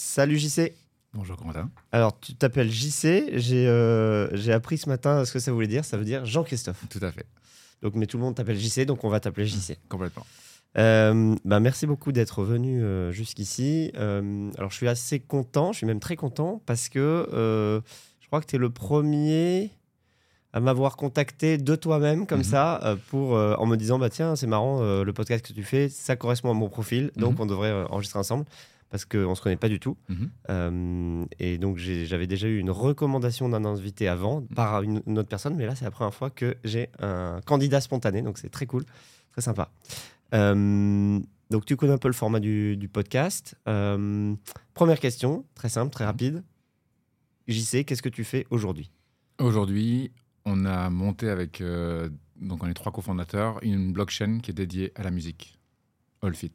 [0.00, 0.74] Salut JC.
[1.14, 1.70] Bonjour Quentin.
[1.90, 3.30] Alors, tu t'appelles JC.
[3.32, 5.86] J'ai euh, j'ai appris ce matin ce que ça voulait dire.
[5.86, 6.84] Ça veut dire Jean-Christophe.
[6.90, 7.24] Tout à fait.
[7.80, 9.78] Donc, mais tout le monde t'appelle JC, donc on va t'appeler JC.
[9.88, 10.26] Complètement.
[10.76, 13.90] Euh, bah, merci beaucoup d'être venu euh, jusqu'ici.
[13.96, 17.26] Euh, alors, je suis assez content, je suis même très content parce que
[18.20, 19.70] je crois que tu es le premier
[20.52, 22.44] à m'avoir contacté de toi-même comme Mhm.
[22.44, 26.16] ça pour, en me disant bah tiens c'est marrant le podcast que tu fais ça
[26.16, 27.40] correspond à mon profil donc Mhm.
[27.40, 28.46] on devrait enregistrer ensemble
[28.90, 29.96] parce qu'on se connaît pas du tout.
[30.08, 30.30] Mhm.
[30.50, 35.28] Euh, et donc j'avais déjà eu une recommandation d'un invité avant par une, une autre
[35.28, 38.66] personne mais là c'est la première fois que j'ai un candidat spontané donc c'est très
[38.66, 38.84] cool
[39.32, 39.70] très sympa.
[40.34, 43.54] Euh, donc tu connais un peu le format du, du podcast.
[43.68, 44.34] Euh,
[44.74, 46.42] première question très simple très rapide.
[47.48, 48.90] JC qu'est-ce que tu fais aujourd'hui?
[49.38, 50.12] Aujourd'hui,
[50.44, 52.08] on a monté avec, euh,
[52.40, 55.58] donc on est trois cofondateurs, une blockchain qui est dédiée à la musique,
[56.22, 56.52] Allfit.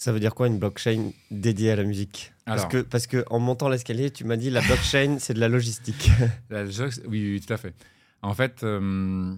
[0.00, 2.32] Ça veut dire quoi une blockchain dédiée à la musique?
[2.46, 5.48] Parce que parce que en montant l'escalier, tu m'as dit la blockchain c'est de la
[5.48, 6.08] logistique.
[6.50, 7.74] La oui, oui, tout à fait.
[8.22, 9.34] En fait, euh,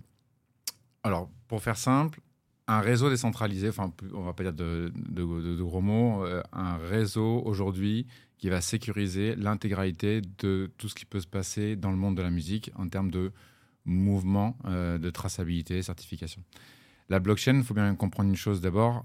[1.03, 2.20] alors pour faire simple,
[2.69, 6.42] un réseau décentralisé, enfin on va pas dire de, de- de- de gros mots, euh,
[6.53, 11.91] un réseau aujourd'hui qui va sécuriser l'intégralité de tout ce qui peut se passer dans
[11.91, 13.33] le monde de la musique en termes de
[13.86, 16.42] mouvement, euh, de traçabilité, certification.
[17.08, 19.05] La blockchain, il faut bien comprendre une chose d'abord.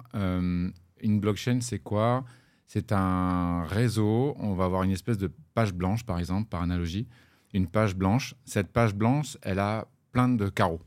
[1.01, 2.25] Une blockchain, c'est quoi?
[2.67, 7.07] C'est un réseau, on va avoir une espèce de page blanche, par exemple, par analogie
[7.55, 8.35] une page blanche.
[8.43, 10.81] Cette page blanche, elle a plein de carreaux.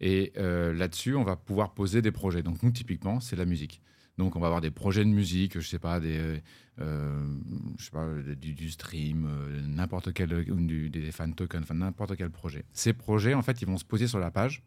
[0.00, 2.42] Et euh, là-dessus, on va pouvoir poser des projets.
[2.42, 3.80] Donc nous, typiquement, c'est la musique.
[4.18, 6.42] Donc on va avoir des projets de musique, je sais pas, des,
[6.80, 7.36] euh,
[7.78, 8.06] je sais pas,
[8.36, 12.64] du, stream, euh, n'importe quel, du- des fan tokens, enfin n'importe quel projet.
[12.72, 14.62] Ces projets, en fait, ils vont se poser sur la page.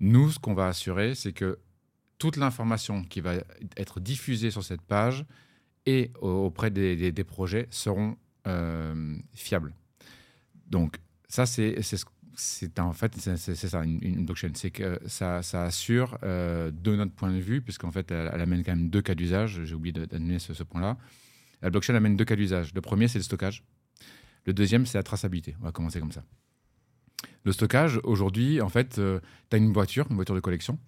[0.00, 1.58] Nous, ce qu'on va assurer, c'est que
[2.22, 3.34] toute l'information qui va
[3.76, 5.24] être diffusée sur cette page
[5.86, 9.74] et au- auprès des, projets seront euh, fiables.
[10.68, 10.98] Donc,
[11.28, 12.04] ça, c'est c'est ce-
[12.36, 17.40] c'est en fait ça une, blockchain, c'est que ça, assure euh, de notre point de
[17.40, 19.60] vue, puisqu'en fait elle, amène quand même deux cas d'usage.
[19.64, 20.96] J'ai oublié d'amener ce, point-là.
[21.60, 22.72] La blockchain amène deux cas d'usage.
[22.72, 23.64] Le premier, c'est le stockage.
[24.46, 25.56] Le deuxième, c'est la traçabilité.
[25.60, 26.22] On va commencer comme ça.
[27.42, 30.78] Le stockage, aujourd'hui, en fait, tu as une voiture, une voiture de collection,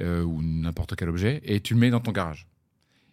[0.00, 2.46] euh, ou n'importe quel objet, et tu le mets dans ton garage.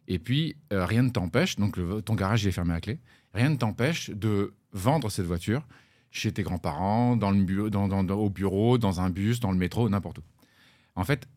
[0.08, 3.00] Et puis, euh, rien ne t'empêche, donc ton garage il est fermé à clé,
[3.34, 5.66] rien ne t'empêche de vendre cette voiture
[6.12, 10.24] chez tes grands-parents, dans au bureau, dans un bus, dans le métro, n'importe où.
[10.96, 11.28] En fait,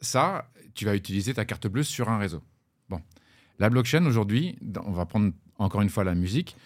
[0.00, 2.42] ça, tu vas utiliser ta carte bleue sur un réseau.
[2.88, 3.00] Bon.
[3.58, 6.56] La blockchain, aujourd'hui, on va prendre encore une fois la musique,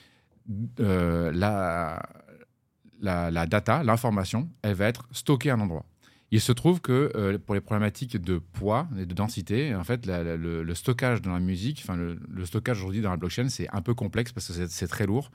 [0.80, 2.02] euh, la,
[3.00, 5.84] la, la data, l'information, elle va être stockée à un endroit.
[6.32, 10.06] Il se trouve que euh, pour les problématiques de poids et de densité, en fait,
[10.06, 13.94] le, stockage dans la musique, enfin le, stockage aujourd'hui dans la blockchain, c'est un peu
[13.94, 15.30] complexe parce que c'est- très lourd.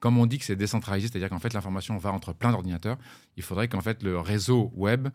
[0.00, 2.96] Comme on dit que c'est décentralisé, c'est-à-dire qu'en fait l'information va entre plein d'ordinateurs,
[3.36, 5.08] il faudrait qu'en fait le réseau web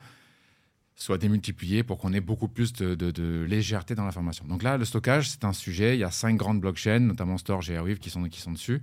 [0.95, 4.45] soit démultiplié pour qu'on ait beaucoup plus de légèreté dans l'information.
[4.45, 5.97] Donc là, le stockage, c'est un sujet.
[5.97, 8.81] Il y a cinq grandes blockchains, notamment Storage et Airwave, qui sont, qui sont dessus.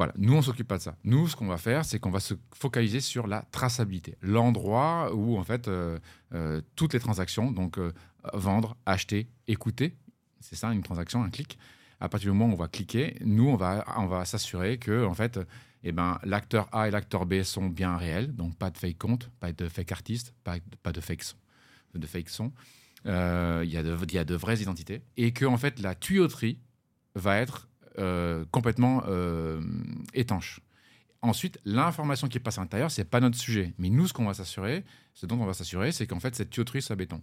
[0.00, 0.96] Voilà, nous, on s'occupe pas de ça.
[1.04, 5.36] Nous, ce qu'on va faire, c'est qu'on va se focaliser sur la traçabilité, l'endroit où,
[5.36, 5.98] en fait, euh,
[6.32, 7.92] euh, toutes les transactions, donc euh,
[8.32, 9.94] vendre, acheter, écouter,
[10.40, 11.58] c'est ça, une transaction, un clic.
[12.00, 15.04] À partir du moment où on va cliquer, nous, on va, on va s'assurer que,
[15.04, 15.38] en fait,
[15.82, 19.28] eh ben, l'acteur A et l'acteur B sont bien réels, donc pas de fake compte,
[19.38, 21.36] pas de fake artiste, pas, pas de fake son.
[21.94, 22.52] De fake son.
[23.04, 25.02] Il y, de- y a de vraies identités.
[25.18, 26.58] Et que, en fait, la tuyauterie
[27.14, 27.68] va être
[28.50, 29.60] complètement euh,
[30.14, 30.60] étanche.
[31.22, 33.74] Ensuite, l'information qui passe à l'intérieur, c'est pas notre sujet.
[33.78, 36.48] Mais nous, ce qu'on va s'assurer, ce dont on va s'assurer, c'est qu'en fait, cette
[36.48, 37.22] tuyauterie soit béton,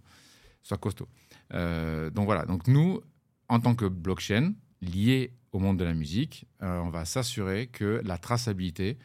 [0.62, 1.08] soit costaud.
[1.52, 2.44] Euh, donc voilà.
[2.44, 3.00] Donc nous,
[3.48, 4.52] en tant que blockchain
[4.82, 8.98] liée au monde de la musique, euh, on va s'assurer que la traçabilité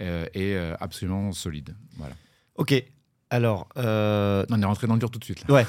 [0.00, 1.76] euh, est euh, absolument solide.
[1.96, 2.14] Voilà.
[2.56, 2.82] ok.
[3.28, 5.46] Alors, euh, On est rentré dans le dur tout de suite.
[5.46, 5.54] Là.
[5.54, 5.66] ouais.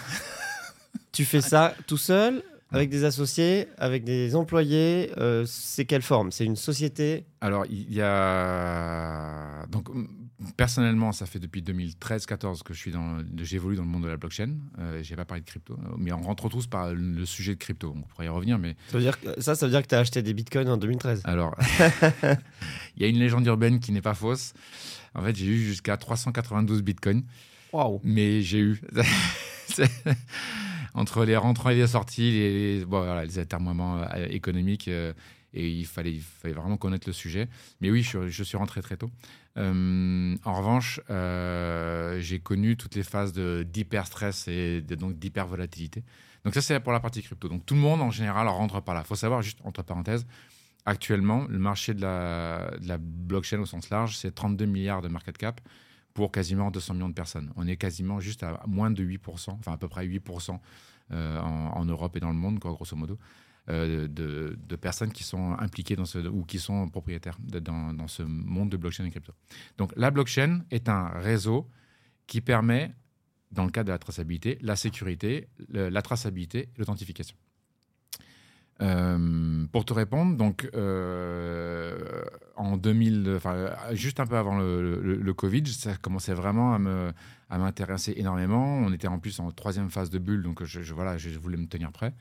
[1.12, 2.42] tu fais ça tout seul,
[2.72, 5.12] avec des associés, avec des employés.
[5.18, 6.32] euh, c'est quelle forme?
[6.32, 7.26] C'est une société?
[7.42, 9.66] Alors, il y a.
[9.70, 9.90] Donc,
[10.58, 13.18] personnellement, ça fait depuis 2013-14 que je suis dans.
[13.38, 14.56] J'évolue dans le monde de la blockchain.
[14.80, 17.94] Euh, J'ai pas parlé de crypto, mais on rentre tous par le sujet de crypto.
[17.96, 18.76] On pourrait y revenir, mais.
[18.90, 20.78] ça veut dire que, Ça, ça veut dire que tu as acheté des bitcoins en
[20.78, 21.22] 2013.
[21.26, 21.56] Alors,
[22.96, 24.54] il y a une légende urbaine qui n'est pas fausse.
[25.14, 27.24] En fait, j'ai eu jusqu'à 392 bitcoins,
[27.74, 28.00] Waouh.
[28.04, 28.82] mais j'ai eu.
[30.94, 32.86] Entre les rentrants et les sorties, les,
[33.26, 34.88] les atermoiements euh, économiques.
[34.88, 35.14] euh,
[35.54, 37.50] et il fallait, vraiment connaître le sujet.
[37.82, 39.12] Mais oui, je, suis rentré très tôt.
[39.58, 41.02] Euh, en revanche,
[42.22, 46.06] j'ai connu toutes les phases de- d'hyper-stress et donc d'hyper-volatilité.
[46.46, 47.50] Donc ça, c'est pour la partie crypto.
[47.50, 49.02] Donc tout le monde, en général, rentre par là.
[49.04, 50.26] Il faut savoir, juste entre parenthèses,
[50.86, 55.60] actuellement, le marché de la blockchain au sens large, c'est 32 milliards de market cap
[56.14, 57.52] pour quasiment 200 millions de personnes.
[57.56, 60.60] On est quasiment juste à moins de 8%, enfin à peu près 8%
[61.12, 63.18] euh, en, Europe et dans le monde, quoi, grosso modo,
[63.70, 68.70] euh, de, personnes qui sont impliquées dans ce, ou qui sont propriétaires dans, ce monde
[68.70, 69.34] de blockchain et crypto.
[69.78, 71.70] Donc la blockchain est un réseau
[72.28, 72.94] qui permet,
[73.52, 77.36] dans le cadre de la traçabilité, la sécurité, la traçabilité et l'authentification.
[78.82, 82.24] Euh, pour te répondre, donc euh,
[82.56, 88.78] en 2000, enfin juste un peu avant le, Covid, ça commençait vraiment à m'intéresser énormément.
[88.78, 91.68] On était en plus en troisième phase de bulle, donc je, voilà, je voulais me
[91.68, 92.14] tenir prêt.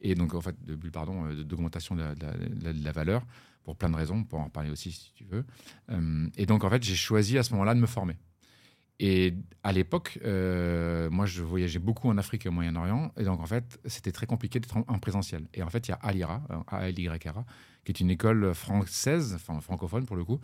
[0.00, 3.26] Et donc en fait de bulle, pardon, euh, d'augmentation de, la- valeur
[3.64, 5.44] pour plein de raisons, pour en parler aussi si tu veux.
[6.36, 8.16] Et donc en fait j'ai choisi à ce moment-là de me former.
[9.00, 13.12] Et à l'époque, euh, moi, je voyageais beaucoup en Afrique et au Moyen-Orient.
[13.16, 15.46] Et donc, en fait, c'était très compliqué d'être en, en présentiel.
[15.54, 17.44] Et en fait, il y a Alira, euh, A-L-Y-R-A,
[17.84, 20.40] qui est une école française, enfin francophone pour le coup,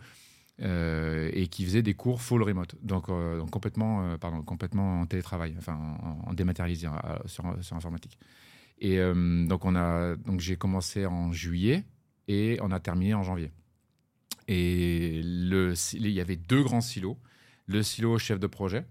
[0.61, 2.75] euh, et qui faisait des cours full remote.
[2.81, 3.07] Donc,
[3.51, 6.87] complètement, pardon, complètement en télétravail, enfin en, dématérialisé
[7.25, 8.17] sur, informatique.
[8.79, 11.83] Et donc, on a, donc j'ai commencé en juillet
[12.29, 13.51] et on a terminé en janvier.
[14.47, 17.17] Et il y avait deux grands silos
[17.67, 18.85] le silo chef de projet,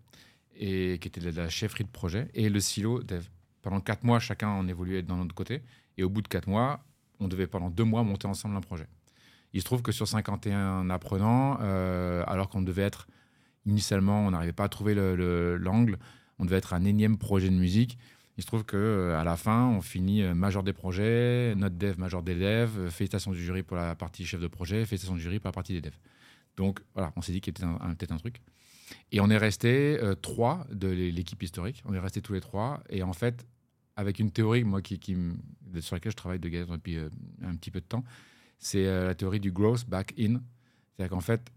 [0.57, 3.25] et, qui était la chefferie de projet, et le silo dev.
[3.63, 5.63] Pendant quatre mois, chacun en évoluait d'un autre côté.
[5.97, 6.85] Et au bout de quatre mois,
[7.21, 8.87] on devait pendant deux mois monter ensemble un projet.
[9.53, 13.07] Il se trouve que sur 51 apprenants, euh, alors qu'on devait être,
[13.67, 15.99] initialement, on n'arrivait pas à trouver l'angle, le, l'angle,
[16.39, 17.97] on devait être un énième projet de musique.
[18.37, 22.23] Il se trouve qu'à la fin, on finit euh, major des projets, notre dev, major
[22.23, 25.39] des devs, euh, félicitations du jury pour la partie chef de projet, félicitations du jury
[25.39, 25.99] pour la partie des devs.
[26.57, 28.41] Donc voilà, on s'est dit qu'il y avait peut-être un truc.
[29.13, 31.83] Et on est resté euh, trois de l'équipe historique.
[31.85, 32.83] On est resté tous les trois.
[32.89, 33.47] Et en fait,
[33.97, 34.99] avec une théorie, moi, qui,
[35.81, 37.09] sur laquelle je travaille depuis euh,
[37.43, 38.05] un petit peu de temps,
[38.59, 40.41] c'est euh, la théorie du growth back in.
[40.91, 41.53] C'est-à-dire qu'en fait,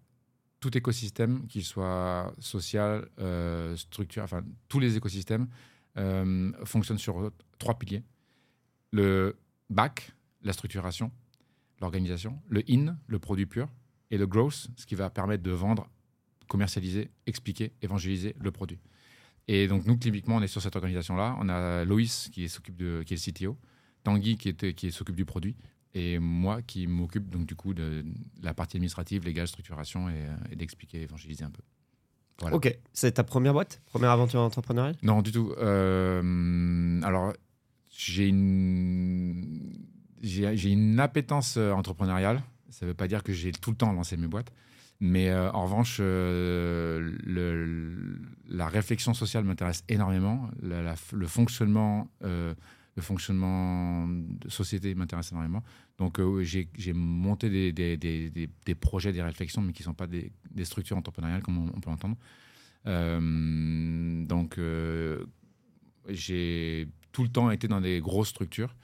[0.59, 3.07] tout écosystème, qu'il soit social,
[3.75, 5.47] structure, enfin, tous les écosystèmes
[6.63, 8.03] fonctionnent sur trois piliers.
[8.91, 9.37] Le
[9.69, 11.11] back, la structuration,
[11.79, 12.41] l'organisation.
[12.49, 13.67] Le in, le produit pur.
[14.09, 15.87] Et le growth, ce qui va permettre de vendre
[16.47, 18.79] commercialiser, expliquer, évangéliser le produit.
[19.47, 21.37] Et donc, nous, typiquement, on est sur cette organisation-là.
[21.39, 23.57] On a Loïs, qui s'occupe de, qui est le CTO,
[24.03, 25.55] Tanguy, qui, est, qui s'occupe du produit,
[25.93, 28.03] et moi, qui m'occupe donc du coup de
[28.41, 31.61] la partie administrative, légale, structuration, et, et d'expliquer, évangéliser un peu.
[32.39, 32.55] Voilà.
[32.55, 33.81] Ok, c'est ta première boîte?
[33.85, 34.95] Première aventure entrepreneuriale?
[35.01, 35.53] Non, du tout.
[35.57, 37.33] Euh, alors,
[37.89, 39.87] j'ai une,
[40.21, 42.43] j'ai une appétence entrepreneuriale.
[42.69, 44.51] Ça ne veut pas dire que j'ai tout le temps lancé mes boîtes.
[44.99, 47.11] Mais euh, en revanche, euh,
[48.49, 50.49] la réflexion sociale m'intéresse énormément.
[50.61, 52.55] Le fonctionnement, euh,
[52.95, 55.63] le fonctionnement de société m'intéresse énormément.
[55.99, 60.31] Donc, j'ai monté des, projets, des réflexions, mais qui ne sont pas des,
[60.63, 62.17] structures entrepreneuriales, comme on, peut l'entendre.
[64.27, 64.59] Donc,
[66.09, 68.75] j'ai tout le temps été dans des grosses structures,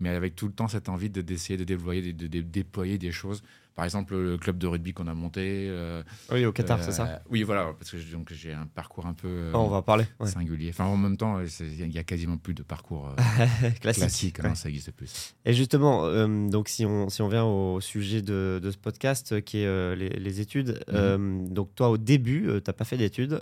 [0.00, 3.42] mais avec tout le temps cette envie d'essayer de, déployer des choses
[3.74, 5.66] par exemple le club de rugby qu'on a monté.
[5.68, 7.96] Euh, oui, au Qatar, euh, c'est ça Oui, voilà, parce que
[8.34, 10.28] j'ai un parcours un peu euh, oh, on va parler, ouais.
[10.28, 10.70] singulier.
[10.70, 13.14] Enfin, en même temps, il y a quasiment plus de parcours
[13.80, 14.48] classique, classique ouais.
[14.48, 15.34] non, ça existe plus.
[15.44, 19.40] Et justement, euh, donc si on, si on vient au sujet de, de ce podcast,
[19.42, 21.48] qui est les, les, études, -hmm.
[21.52, 23.40] donc toi, au début, tu n'as pas fait d'études,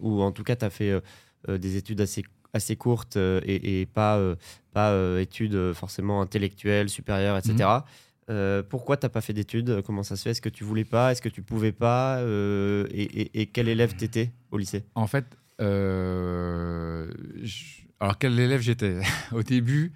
[0.00, 1.02] ou en tout cas, tu as fait
[1.48, 4.18] des études assez assez courtes et, et, pas,
[4.72, 7.82] pas études forcément intellectuelles, supérieures, etc.
[8.30, 9.82] Euh, pourquoi tu n'as pas fait d'études?
[9.82, 10.30] Comment ça se fait?
[10.30, 11.10] Est-ce que tu voulais pas?
[11.10, 12.18] Est-ce que tu pouvais pas?
[12.18, 14.84] Euh, et, quel élève t'étais au lycée?
[14.94, 15.26] En fait,
[15.60, 17.10] euh,
[17.98, 19.00] alors quel élève j'étais?
[19.32, 19.92] Au début,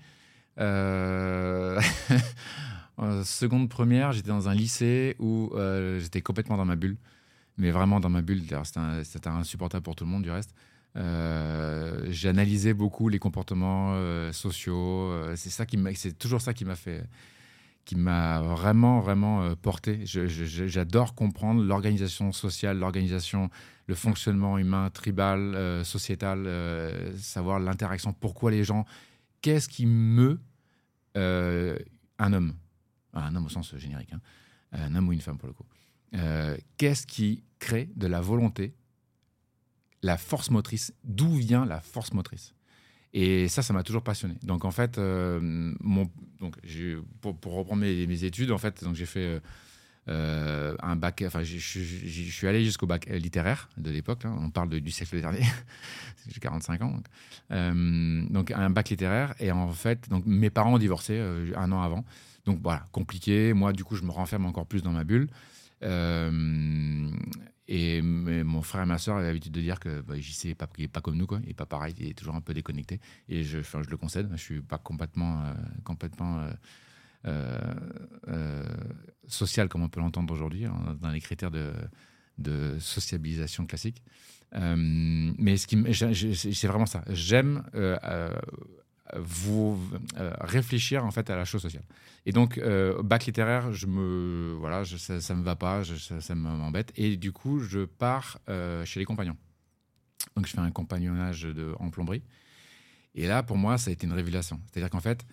[0.58, 1.80] euh,
[3.24, 5.52] seconde première, j'étais dans un lycée où
[5.98, 6.96] j'étais complètement dans ma bulle,
[7.56, 8.42] mais vraiment dans ma bulle.
[9.04, 10.54] C'était insupportable pour tout le monde du reste.
[10.96, 13.94] J'analysais beaucoup les comportements
[14.32, 15.12] sociaux.
[15.36, 15.50] c'est
[15.94, 17.04] c'est toujours ça qui m'a fait
[17.84, 20.00] qui m'a vraiment, vraiment euh, porté.
[20.04, 23.50] J'adore comprendre l'organisation sociale, l'organisation,
[23.86, 28.86] le fonctionnement humain, tribal, euh, sociétal, euh, savoir l'interaction, pourquoi les gens,
[29.42, 30.40] qu'est-ce qui meut
[31.16, 32.54] un homme,
[33.12, 34.20] un homme au sens générique, hein,
[34.72, 35.64] un homme ou une femme pour le coup,
[36.76, 38.74] qu'est-ce qui crée de la volonté,
[40.02, 42.52] la force motrice, d'où vient la force motrice?
[43.16, 44.35] Et ça, ça m'a toujours passionné.
[44.42, 46.56] Donc en fait, euh, mon, donc,
[47.21, 49.40] pour, reprendre mes, études, en fait, j'ai fait
[50.09, 54.23] euh, un bac, enfin, je suis allé jusqu'au bac littéraire de l'époque.
[54.25, 55.44] On parle du siècle dernier.
[56.28, 56.90] J'ai 45 ans.
[56.90, 57.04] Donc.
[57.52, 58.50] Euh, donc.
[58.50, 59.35] un bac littéraire.
[59.38, 61.21] Et en fait, donc mes parents ont divorcé
[61.54, 62.04] un an avant.
[62.47, 63.52] Donc voilà, compliqué.
[63.52, 65.28] Moi, du coup, je me renferme encore plus dans ma bulle.
[67.66, 70.68] Et mon frère et ma soeur avaient l'habitude de dire que bah, JC n'est pas,
[70.92, 71.40] pas comme nous, quoi.
[71.42, 73.00] Il n'est pas pareil, il est toujours un peu déconnecté.
[73.28, 75.42] Et je, je le concède, je ne suis pas complètement,
[75.84, 76.46] complètement
[77.26, 77.58] euh,
[78.28, 78.62] euh,
[79.26, 81.72] social comme on peut l'entendre aujourd'hui, hein, dans les critères de,
[82.36, 84.02] de sociabilisation classique.
[84.54, 85.82] Euh, mais ce qui,
[86.52, 87.02] c'est vraiment ça.
[87.08, 87.64] J'aime
[89.16, 89.78] vous
[90.40, 91.84] réfléchir en fait à la chose sociale.
[92.26, 92.61] Et donc
[93.02, 96.92] bac littéraire, je me voilà, ça, ça, me va pas, ça, m'embête.
[96.96, 98.38] Et du coup, je pars
[98.84, 99.37] chez les compagnons.
[100.37, 102.23] Donc je fais un compagnonnage de, en plomberie.
[103.14, 104.61] Et là, pour moi, ça a été une révélation.
[104.66, 105.25] C'est-à-dire qu'en fait,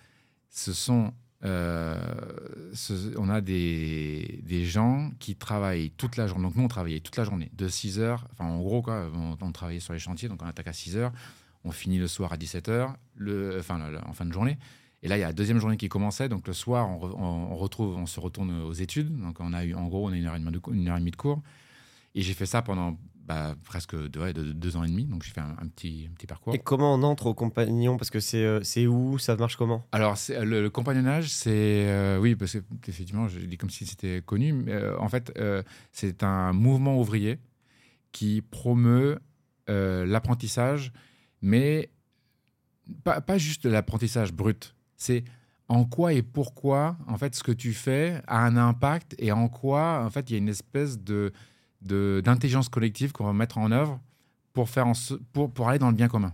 [1.44, 1.98] euh,
[3.18, 6.44] on a des, gens qui travaillent toute la journée.
[6.44, 8.28] Donc nous, on travaillait toute la journée, de 6 heures.
[8.38, 9.10] En gros, quoi,
[9.42, 11.12] on, travaillait sur les chantiers, donc on attaque à 6 heures.
[11.63, 14.58] On finit le soir à 17 heures, le, enfin, en fin de journée.
[15.03, 16.30] Et là, il y a la deuxième journée qui commençait.
[16.30, 19.15] Donc le soir, on, on, retrouve, on se retourne aux études.
[19.20, 20.98] Donc on a eu, en gros, on a une heure et demie de, une heure
[20.98, 21.41] et demie de cours.
[22.13, 25.06] Et j'ai fait ça pendant bah, presque deux, deux, ans et demi.
[25.06, 26.53] Donc, j'ai fait un, petit, un, petit, parcours.
[26.53, 27.98] Et comment on entre au compagnon?
[27.98, 29.20] Parce que c'est euh, où?
[29.20, 29.86] Ça marche comment?
[29.91, 31.88] Alors, le, le, compagnonnage, c'est.
[31.88, 34.53] Euh, oui, parce que effectivement, je dis comme si c'était connu.
[34.53, 35.32] Mais, euh, en fait,
[35.91, 37.39] c'est un mouvement ouvrier
[38.12, 39.20] qui promeut
[39.68, 40.91] l'apprentissage,
[41.41, 41.89] mais
[43.03, 44.75] pas, pas juste l'apprentissage brut.
[44.98, 45.24] C'est
[45.67, 49.48] en quoi et pourquoi, en fait, ce que tu fais a un impact et en
[49.48, 51.31] quoi, en fait, il y a une espèce de
[51.81, 54.00] d'intelligence collective qu'on va mettre en œuvre
[54.53, 54.93] pour, faire en,
[55.33, 56.31] pour, pour aller dans le bien commun.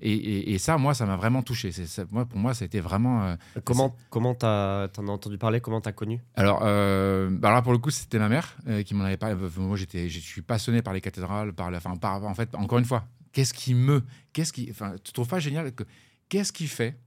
[0.00, 1.72] Et, et, ça, moi, ça m'a vraiment touché.
[1.72, 3.24] C'est, moi, pour moi, ça a été vraiment.
[3.24, 5.60] Euh, comment comment t'en as entendu parler?
[5.60, 6.20] Comment t'as connu?
[6.34, 9.36] Alors, euh, bah alors, pour le coup, c'était ma mère euh, qui m'en avait parlé.
[9.56, 12.78] Moi, j'étais, je suis passionné par les cathédrales, par la, enfin, par, en fait, encore
[12.78, 15.84] une fois, qu'est-ce qui me, qu'est-ce qui, enfin, tu trouves pas génial que,
[16.28, 16.98] qu'est-ce qui fait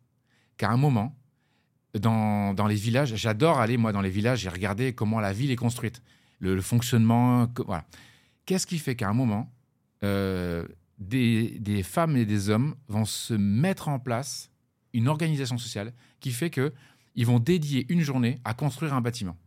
[0.58, 1.15] qu'à un moment,
[2.00, 5.51] dans, dans les villages, j'adore aller moi dans les villages et regarder comment la ville
[5.51, 6.01] est construite
[6.39, 7.48] le, fonctionnement.
[7.65, 7.86] Voilà.
[8.46, 9.51] Qu'est-ce qui fait qu'à un moment,
[10.03, 10.68] euh,
[11.00, 14.50] des, femmes et des hommes vont se mettre en place
[14.94, 16.74] une organisation sociale qui fait que
[17.15, 19.38] ils vont dédier une journée à construire un bâtiment?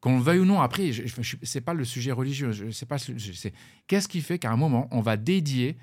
[0.00, 0.90] Qu'on le veuille ou non, après,
[1.42, 2.52] c'est pas le sujet religieux.
[2.52, 2.98] Je sais pas.
[3.86, 5.78] Qu'est-ce qui fait qu'à un moment, on va dédier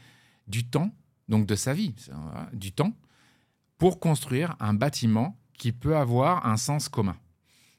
[0.47, 0.93] du temps,
[1.29, 1.95] donc de sa vie,
[2.53, 2.93] du temps,
[3.77, 7.15] pour construire un bâtiment qui peut avoir un sens commun.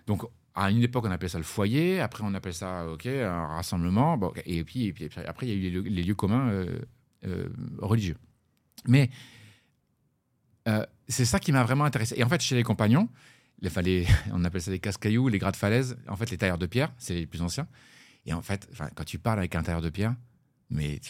[0.07, 0.23] Donc,
[0.54, 2.00] à une époque, on appelait ça le foyer.
[2.00, 4.21] Après, on appelle ça un rassemblement.
[4.45, 6.78] Et, puis, et, puis, après, il y a eu les, lieux communs euh,
[7.25, 8.16] euh, religieux.
[8.87, 9.11] Mais
[10.69, 12.14] euh, c'est ça qui m'a vraiment intéressé.
[12.19, 13.09] Et en fait, chez les compagnons,
[13.61, 15.97] les, les, on appelle ça les casse-cailloux, les grades de falaise.
[16.09, 17.66] En fait, les tailleurs de pierre, c'est les plus anciens.
[18.26, 20.14] Et en fait, quand tu parles avec un tailleur de pierre,
[20.71, 21.00] mais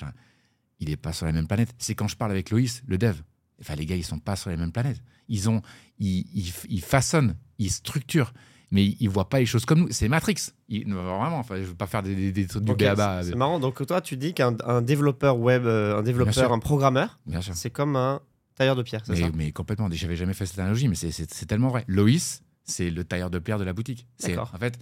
[0.82, 1.74] il n'est pas sur la même planète.
[1.78, 3.16] C'est quand je parle avec Loïs, le dev.
[3.60, 5.00] Enfin, les gars, ils sont pas sur la même planète.
[5.28, 5.62] Ils ont,
[5.98, 8.32] ils, ils, ils façonnent, ils structurent
[8.72, 9.88] mais ils voient pas les choses comme nous.
[9.90, 10.36] C'est Matrix.
[10.68, 13.22] vraiment, enfin, je veux pas faire des, des, trucs du BABA.
[13.22, 13.60] C'est marrant.
[13.60, 17.20] Donc toi, tu dis qu'un développeur web, euh, un développeur, un programmeur,
[17.52, 18.20] c'est comme un
[18.56, 19.02] tailleur de pierre.
[19.08, 19.30] Mais, ça?
[19.34, 19.88] mais complètement.
[19.92, 21.84] J'avais jamais fait cette analogie, mais c'est tellement vrai.
[21.86, 24.08] Loïs, c'est le tailleur de pierre de la boutique.
[24.26, 24.78] En fait,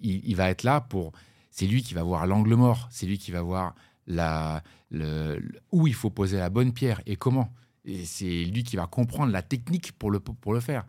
[0.00, 1.12] il, va être là pour.
[1.50, 2.88] C'est lui qui va voir l'angle mort.
[2.90, 3.74] C'est lui qui va voir
[4.06, 5.40] la, le,
[5.70, 7.52] où il faut poser la bonne pierre et comment.
[7.84, 10.84] Et c'est lui qui va comprendre la technique pour le, pour le faire.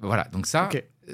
[0.00, 0.68] Voilà, donc ça,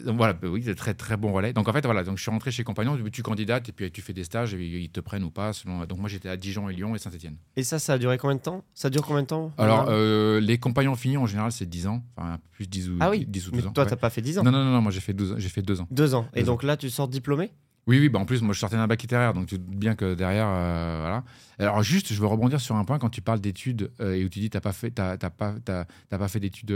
[0.04, 1.52] donc voilà, bah oui, c'est très très bon relais.
[1.52, 4.02] Donc en fait, voilà, donc je suis rentré chez Compagnon, tu candidates et puis tu
[4.02, 5.52] fais des stages et ils te prennent ou pas.
[5.52, 5.85] Selon...
[5.87, 7.37] Donc moi j'étais à Dijon et Lyon et Saint-Etienne.
[7.56, 8.64] Et ça, ça a duré combien de temps?
[8.75, 9.52] Ça dure combien de temps?
[9.59, 13.11] Alors euh, les Compagnons finis en général c'est 10 ans, enfin plus 10 ou, ah
[13.11, 13.25] oui.
[13.26, 13.73] 10 ou 12 ans.
[13.73, 14.42] Toi, t'as pas fait 10 ans?
[14.42, 15.88] Non, non, non, moi j'ai fait, 12, j'ai fait 2 ans.
[15.90, 16.26] 2 ans.
[16.35, 17.52] Et donc là, tu sors diplômé?
[17.87, 19.79] Oui, oui, bah en plus, moi je sortais d'un bac littéraire, donc tu te doutes
[19.79, 20.47] bien que derrière.
[20.49, 21.25] Euh, voilà.
[21.59, 24.29] Alors, juste, je veux rebondir sur un point quand tu parles d'études euh, et où
[24.29, 26.75] tu dis que tu n'as pas fait, pas, pas fait d'études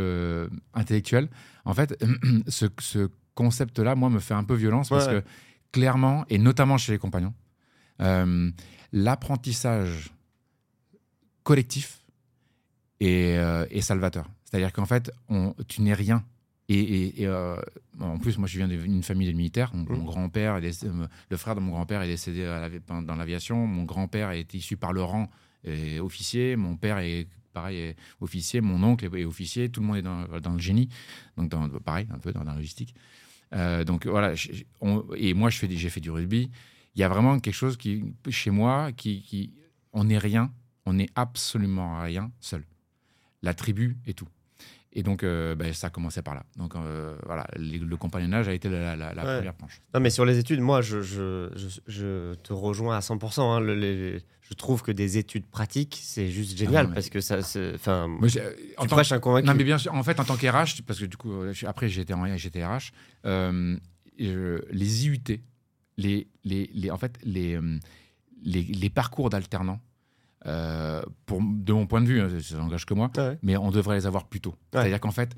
[0.74, 1.28] intellectuelles.
[1.64, 1.98] En fait,
[2.48, 5.22] ce, ce concept-là, moi, me fait un peu violence parce que
[5.72, 7.34] clairement, et notamment chez les compagnons,
[8.00, 8.50] euh,
[8.92, 10.12] l'apprentissage
[11.42, 12.04] collectif
[13.00, 14.26] est, euh, salvateur.
[14.44, 16.24] C'est-à-dire qu'en fait, on, tu n'es rien.
[16.70, 17.56] Et, euh,
[17.98, 19.70] en plus, moi, je viens d'une famille de militaires.
[19.74, 20.04] Mon, mmh.
[20.04, 22.44] grand-père, le frère de mon grand-père est décédé
[22.86, 23.66] dans l'aviation.
[23.66, 25.30] Mon grand-père est issu par le rang
[25.64, 26.56] et officier.
[26.56, 28.60] Mon père est pareil, est officier.
[28.60, 29.70] Mon oncle est, officier.
[29.70, 30.90] Tout le monde est dans, dans le génie.
[31.38, 32.94] Donc, dans, pareil, un peu dans la logistique.
[33.54, 34.34] Euh, donc voilà,
[35.16, 36.50] et moi j'ai fait, fait du rugby.
[36.94, 39.52] Il y a vraiment quelque chose qui, chez moi, qui, qui
[39.92, 40.52] on n'est rien,
[40.84, 42.64] on n'est absolument rien seul.
[43.42, 44.28] la tribu et tout.
[44.94, 46.44] Et donc, euh, ben, ça a commencé par là.
[46.56, 49.36] Donc, euh, voilà, les- le compagnonnage a été la, la- la Ouais.
[49.36, 49.80] première planche.
[49.94, 53.52] Non, mais sur les études, moi, je, je, je, je te rejoins à 100%.
[53.52, 53.60] hein.
[53.60, 57.20] Le- les- je trouve que des études pratiques, c'est juste génial non, mais- parce que
[57.20, 57.38] ça.
[57.74, 59.46] Enfin, en tu tant- prêches un convaincu.
[59.46, 61.32] Non, mais bien sûr, en fait, en tant qu'RH, parce que du coup,
[61.66, 62.90] après, j'étais en j'étais RH,
[63.26, 63.76] euh,
[64.18, 65.18] les IUT,
[65.98, 67.58] les, les, les, en fait, les,
[68.42, 69.80] les, les parcours d'alternants,
[70.46, 73.38] euh, pour, de mon point de vue, hein, ça n'engage que moi, Ouais.
[73.42, 74.50] mais on devrait les avoir plus tôt.
[74.50, 74.80] Ouais.
[74.82, 75.34] C'est-à-dire qu'en fait,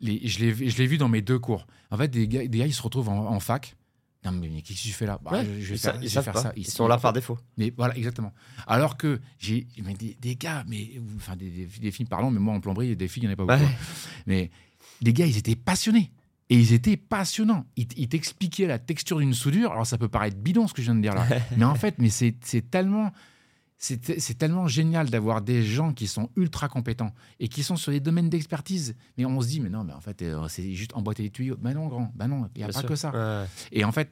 [0.00, 1.66] les, je l'ai vu dans mes deux cours.
[1.90, 3.76] En fait, des gars, des gars ils se retrouvent en, en fac.
[4.24, 5.18] Non, mais, mais qu'est-ce que tu fais là?
[5.22, 6.52] Bah, Ouais, je, je vais ils, faire, faire ça.
[6.64, 7.38] Sont là par défaut.
[7.58, 8.32] Mais voilà, exactement.
[8.66, 9.66] Alors que j'ai
[9.98, 13.08] des, des gars, mais enfin des, des, des filles, pardon, mais moi en plomberie, des
[13.08, 13.68] filles, il n'y en a pas beaucoup.
[13.70, 13.76] Ouais.
[14.26, 14.50] Mais
[15.02, 16.10] les gars, ils étaient passionnés.
[16.50, 17.64] Et ils étaient passionnants.
[17.76, 19.72] Ils, t'expliquaient la texture d'une soudure.
[19.72, 21.26] Alors ça peut paraître bidon ce que je viens de dire là.
[21.56, 22.34] mais en fait, mais c'est
[22.70, 23.12] tellement.
[23.84, 28.00] C'est tellement génial d'avoir des gens qui sont ultra compétents et qui sont sur des
[28.00, 28.96] domaines d'expertise.
[29.18, 31.58] Mais on se dit, mais non, mais en fait, euh, c'est juste emboîter les tuyaux.
[31.60, 32.88] Ben non, grand, ben non, il n'y a Bien pas sûr.
[32.88, 33.10] que ça.
[33.10, 33.46] Ouais.
[33.72, 34.10] Et en fait,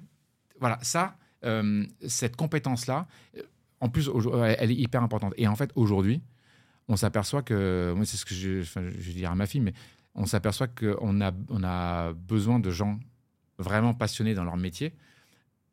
[0.60, 3.06] voilà, ça, euh, cette compétence-là,
[3.38, 3.42] euh,
[3.80, 4.10] en plus,
[4.44, 5.32] elle elle est hyper importante.
[5.38, 6.20] Et en fait, aujourd'hui,
[6.88, 9.62] on s'aperçoit que, moi, c'est ce que je, enfin, je vais dire à ma fille,
[9.62, 9.72] mais
[10.14, 13.00] on s'aperçoit qu'on a, on a besoin de gens
[13.58, 14.92] vraiment passionnés dans leur métier,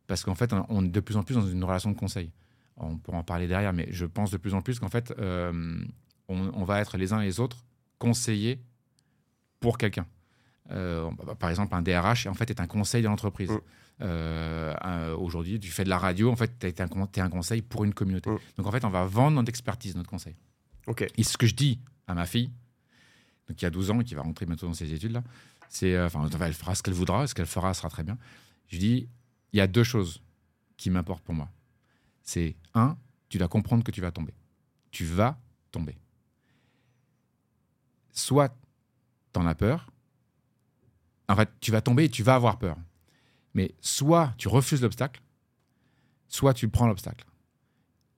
[0.08, 2.32] parce qu'en fait, on est de plus en plus dans une relation de conseil.
[2.80, 5.84] On pourra en parler derrière, mais je pense de plus en plus qu'en fait, euh,
[6.28, 7.66] on, on va être les uns et les autres
[7.98, 8.62] conseillers
[9.60, 10.06] pour quelqu'un.
[10.72, 13.52] Euh, bah, par exemple, un DRH, en fait, est un conseil de l'entreprise.
[13.52, 13.60] Mm.
[14.02, 17.94] Euh, Aujourd'hui, tu fais de la radio, en fait, tu es, un conseil pour une
[17.94, 18.30] communauté.
[18.30, 18.40] Mm.
[18.58, 20.36] Donc, en fait, on va vendre notre expertise, notre conseil.
[20.88, 21.06] Ok.
[21.18, 22.52] Et ce que je dis à ma fille,
[23.48, 25.24] donc qui a 12 ans et qui va rentrer bientôt dans ses études là,
[25.70, 28.18] c'est, enfin, elle fera ce qu'elle voudra, ce qu'elle fera sera très bien.
[28.68, 29.08] Je dis,
[29.54, 30.22] il y a deux choses
[30.78, 31.50] qui m'importent pour moi.
[32.30, 32.96] C'est un,
[33.28, 34.36] tu dois comprendre que tu vas tomber.
[34.92, 35.40] Tu vas
[35.72, 35.98] tomber.
[38.12, 38.56] Soit
[39.34, 39.92] tu en as peur.
[41.28, 42.78] En fait, tu vas tomber et tu vas avoir peur.
[43.56, 45.24] Mais soit tu refuses l'obstacle,
[46.28, 47.26] soit tu prends l'obstacle.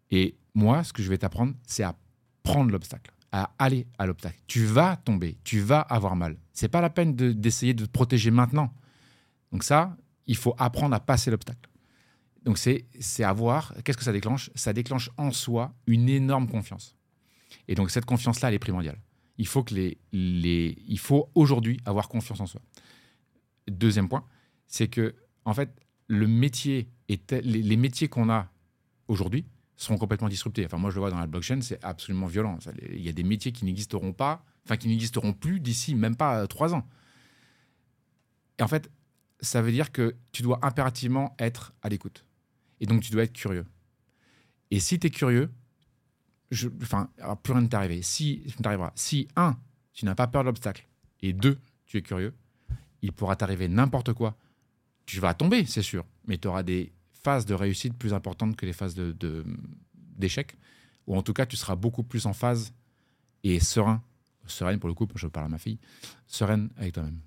[0.10, 1.96] Et moi, ce que je vais t'apprendre, c'est à
[2.44, 4.41] prendre l'obstacle, à aller à l'obstacle.
[4.46, 6.38] Tu vas tomber, tu vas avoir mal.
[6.51, 8.74] C'est pas la peine de- d'essayer de te protéger maintenant.
[9.53, 9.96] Donc ça,
[10.27, 11.71] il faut apprendre à passer l'obstacle.
[12.43, 14.49] Donc c'est c'est avoir, qu'est-ce que ça déclenche?
[14.56, 16.95] Ça déclenche en soi une énorme confiance.
[17.67, 18.99] Et donc cette confiance-là, elle est primordiale.
[19.38, 22.62] Il faut les, les faut aujourd'hui avoir confiance en soi.
[23.67, 24.25] Deuxième point,
[24.67, 25.69] c'est que en fait
[26.08, 26.89] le métier
[27.27, 28.51] tel- les, les métiers qu'on a
[29.08, 30.65] aujourd'hui seront complètement disruptés.
[30.65, 32.58] Enfin moi je le vois dans la blockchain, c'est absolument violent.
[32.91, 36.41] Il y a des métiers qui n'existeront pas, enfin qui n'existeront plus d'ici même pas
[36.41, 36.88] euh, trois ans.
[38.60, 38.91] Et en fait,
[39.39, 42.25] ça veut dire que tu dois impérativement être à l'écoute.
[42.82, 43.65] Et donc, tu dois être curieux.
[44.72, 45.50] Et si tu es curieux,
[46.50, 48.02] je, enfin, alors, plus rien ne t'arriver.
[48.02, 48.91] Si, t'arrivera.
[48.96, 49.58] Si, un,
[49.94, 50.86] tu n'as pas peur de l'obstacle,
[51.22, 52.34] et deux, tu es curieux,
[53.02, 54.36] il pourra t'arriver n'importe quoi.
[55.06, 58.65] Tu vas tomber, c'est sûr, mais tu auras des phases de réussite plus importantes que
[58.65, 59.46] les phases de-
[59.94, 60.58] d'échec.
[61.08, 62.74] ou en tout cas, tu seras beaucoup plus en phase
[63.44, 64.04] et serein,
[64.46, 65.80] sereine pour le coup, je parle à ma fille,
[66.28, 67.20] sereine avec toi-même.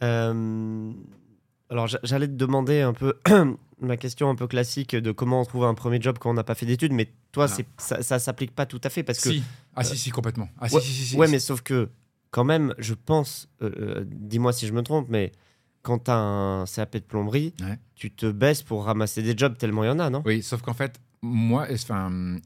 [0.00, 0.92] Euh,
[1.70, 3.14] alors, j'a- j'allais te demander un peu
[3.80, 6.44] ma question un peu classique de comment on trouve un premier job quand on n'a
[6.44, 7.62] pas fait d'études, mais toi, Ah.
[7.78, 9.30] ça, ça s'applique pas tout à fait parce que.
[9.30, 9.42] Si.
[9.76, 10.48] Ah si, si, complètement.
[10.60, 11.16] Ah si, ouais, si, si, si.
[11.16, 11.88] ouais, mais sauf que
[12.30, 15.32] quand même, je pense, euh, euh, dis-moi si je me trompe, mais
[15.82, 17.78] quand tu as un CAP de plomberie, Ouais.
[17.94, 20.22] tu te baisses pour ramasser des jobs tellement il y en a, non?
[20.26, 22.36] Oui, sauf qu'en fait, moi, enfin,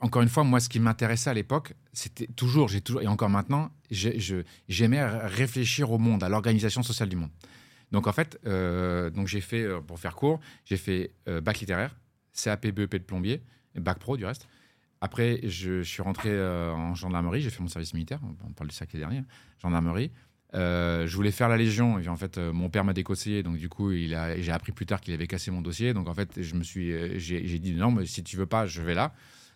[0.00, 3.30] encore une fois, moi, ce qui m'intéressait à l'époque, c'était toujours, j'ai toujours, et encore
[3.30, 7.30] maintenant, j'aimais réfléchir au monde, à l'organisation sociale du monde.
[7.92, 11.60] Donc en fait, euh, donc j'ai fait, euh, pour faire court, j'ai fait euh, bac
[11.60, 11.94] littéraire,
[12.32, 13.42] CAP, BEP de plombier,
[13.76, 14.48] bac pro du reste.
[15.02, 18.86] Après, je, suis rentré en gendarmerie, j'ai fait mon service militaire, on parle de ça
[18.86, 19.22] qui est dernier,
[19.60, 20.12] gendarmerie.
[20.54, 23.92] Je voulais faire la Légion, et en fait, mon père m'a déconseillé, donc du coup,
[23.92, 25.92] j'ai appris plus tard qu'il avait cassé mon dossier.
[25.92, 28.80] Donc en fait, je me suis, j'ai, dit non, mais si tu veux pas, je
[28.80, 29.12] vais là.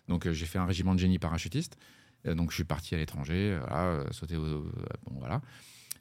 [0.09, 1.77] Donc j'ai fait un régiment de génie parachutiste.
[2.25, 3.57] Donc je suis parti à l'étranger,
[4.11, 4.63] sauter au,
[5.05, 5.41] bon voilà.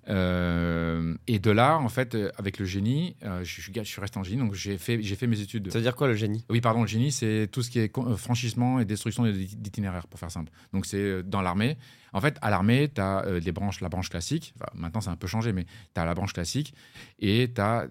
[0.08, 4.00] Euh, et de là, en fait, euh, avec le génie, euh, je, suis, je suis
[4.00, 5.70] resté en génie, donc j'ai fait, j'ai fait mes études.
[5.70, 6.44] Ça veut dire quoi le génie?
[6.48, 10.06] Oui, pardon, le génie, c'est tout ce qui est euh, franchissement et destruction d'it- d'itinéraires,
[10.06, 10.52] pour faire simple.
[10.72, 11.76] Donc, c'est dans l'armée.
[12.12, 14.54] En fait, à l'armée, tu as les branches, la branche classique.
[14.56, 16.72] Enfin, maintenant, c'est un peu changé, mais tu as la branche classique
[17.18, 17.88] et tu as,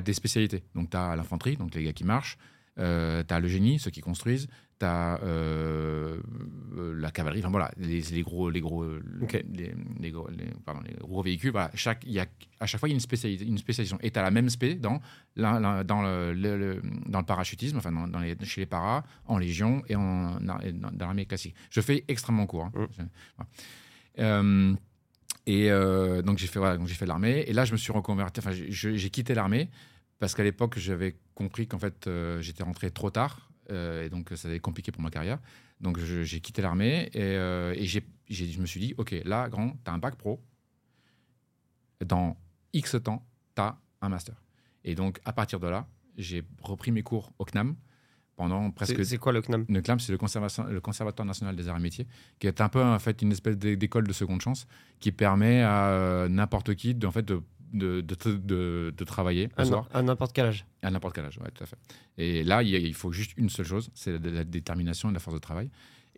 [0.00, 0.62] des spécialités.
[0.74, 2.38] Donc, tu as l'infanterie, donc les gars qui marchent.
[2.76, 4.46] tu as le génie, ceux qui construisent.
[4.78, 5.18] Tu as
[6.96, 8.84] la cavalerie, enfin voilà, les, les gros, les gros,
[9.52, 10.28] les, les gros,
[10.64, 11.50] pardon, les gros véhicules.
[11.50, 12.26] Voilà, chaque, y a,
[12.60, 13.00] à chaque fois, il y a une,
[13.58, 13.98] spécialisation.
[14.02, 15.00] Et tu as la même spé dans,
[15.36, 18.66] la- la- dans, le, le- le- dans le parachutisme, enfin dans, dans les, chez les
[18.66, 21.54] paras, en légion et, en, et dans, l'armée classique.
[21.70, 22.64] Je fais extrêmement court.
[22.66, 22.72] hein.
[22.74, 22.84] Mm.
[23.36, 23.50] Voilà.
[24.20, 24.74] Euh,
[25.46, 28.40] et euh, donc j'ai fait voilà, j'ai fait l'armée et là je me suis reconverti.
[28.40, 29.70] Enfin j'ai- quitté l'armée
[30.18, 34.30] parce qu'à l'époque j'avais compris qu'en fait euh, j'étais rentré trop tard euh, et donc
[34.34, 35.38] ça avait compliqué pour ma carrière.
[35.80, 39.92] Donc j'ai quitté l'armée et, euh, et je me suis dit ok là grand t'as
[39.92, 40.42] un bac pro.
[42.04, 42.36] Dans
[42.72, 44.34] X temps t'as un master.
[44.84, 47.76] Et donc à partir de là j'ai repris mes cours au CNAM
[48.36, 49.66] pendant presque C'est quoi le CNAM?
[49.68, 52.06] Le CNAM, c'est le, Conservatoire national des arts et métiers,
[52.38, 54.68] qui est un peu en fait une espèce d'é- d'école de seconde chance
[55.00, 59.64] qui permet à euh, n'importe qui de, en fait, de, de, de, travailler le À
[59.64, 60.66] soir à n'importe quel âge.
[60.82, 61.38] à n'importe quel âge.
[61.38, 61.76] Ouais, tout à fait.
[62.16, 65.34] Et là, il, faut juste une seule chose, c'est la, la détermination et la force
[65.34, 65.70] de travail.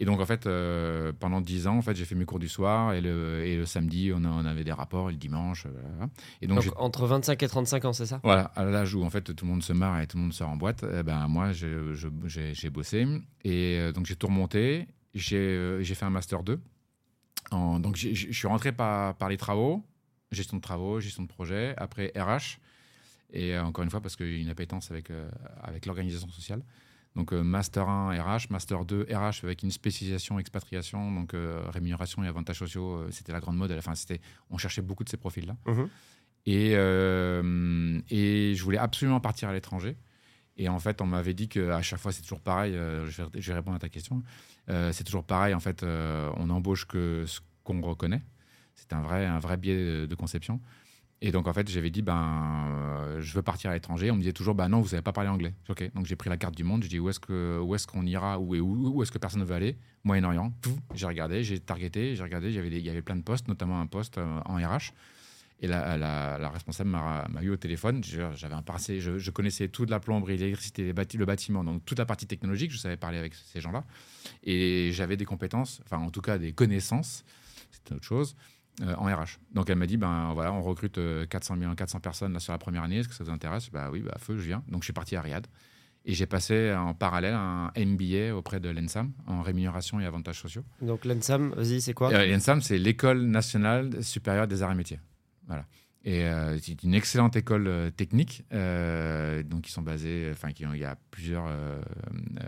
[0.03, 2.49] Et donc, en fait, euh, pendant 10 ans, en fait, j'ai fait mes cours du
[2.49, 5.67] soir et le, et le samedi, on, a- on avait des rapports, et le dimanche.
[5.67, 6.11] euh, voilà.
[6.41, 8.19] Et donc, Donc, entre 25 et 35 ans, c'est ça?
[8.25, 10.33] Voilà, à l'âge où en fait tout le monde se marre et tout le monde
[10.33, 13.07] sort en boîte, eh ben moi j'ai bossé
[13.45, 14.87] et euh, donc j'ai tout remonté.
[15.13, 16.59] J'ai fait un master 2.
[17.51, 19.83] En- donc je suis rentré par, par les travaux,
[20.33, 22.59] gestion de travaux, gestion de projet, après RH
[23.33, 25.29] et euh, encore une fois parce qu'il y a une appétence avec euh,
[25.63, 26.63] avec l'organisation sociale.
[27.17, 32.23] Donc euh, master 1 RH, master 2 RH avec une spécialisation expatriation, donc euh, rémunération
[32.23, 33.73] et avantages sociaux, euh, c'était la grande mode.
[33.73, 35.57] Enfin c'était, on cherchait beaucoup de ces profils là.
[35.67, 35.89] Mhm.
[36.47, 39.97] Et, euh, et je voulais absolument partir à l'étranger.
[40.57, 42.73] Et en fait, on m'avait dit qu'à chaque fois, c'est toujours pareil.
[42.75, 44.23] je, vais, je vais répondre à ta question.
[44.69, 45.55] C'est toujours pareil.
[45.55, 48.23] En fait, on embauche que ce qu'on reconnaît.
[48.81, 50.61] C'est un vrai, un vrai biais de, conception.
[51.23, 54.11] Et donc, en fait, j'avais dit, ben, euh, je veux partir à l'étranger.
[54.11, 55.55] On me disait toujours, ben non, vous savez pas parler anglais.
[55.69, 55.91] Ok.
[55.95, 56.83] Donc, j'ai pris la carte du monde.
[56.83, 58.39] Je dis, où est-ce que, où est-ce qu'on ira?
[58.39, 59.77] Où, est- où, où est-ce que personne ne veut aller?
[60.05, 60.53] Moyen-Orient.
[60.95, 62.51] J'ai regardé, j'ai targeté, j'ai regardé.
[62.51, 64.93] Il y avait plein de postes, notamment un poste euh, en RH.
[65.63, 68.03] Et la, la- responsable m'a eu au téléphone.
[68.03, 71.99] J'avais un passé, je, je connaissais tout de la plomberie, l'électricité, le bâtiment, donc toute
[71.99, 72.71] la partie technologique.
[72.73, 73.85] Je savais parler avec ces gens-là.
[74.43, 77.25] Et j'avais des compétences, enfin en tout cas des connaissances,
[77.71, 78.37] c'était autre chose,
[78.83, 79.39] euh, en RH.
[79.53, 82.53] Donc elle m'a dit ben voilà, on recrute euh, 400, 000 400 personnes là, sur
[82.53, 82.99] la première année.
[82.99, 83.71] Est-ce que ça vous intéresse?
[83.71, 84.63] Bah oui, bah feu, je viens.
[84.69, 85.47] Donc je suis parti à Riyad.
[86.07, 90.65] Et j'ai passé en parallèle un MBA auprès de l'ENSAM en rémunération et avantages sociaux.
[90.81, 92.11] Donc l'ENSAM, vas-y, c'est quoi?
[92.11, 94.99] Euh, L'ENSAM, c'est l'École nationale supérieure des arts et métiers.
[95.47, 95.67] Voilà.
[96.05, 98.45] Et euh, c'est une excellente école euh, technique.
[98.53, 101.79] euh, donc, ils sont basés, enfin, il y a plusieurs, euh,
[102.41, 102.43] euh,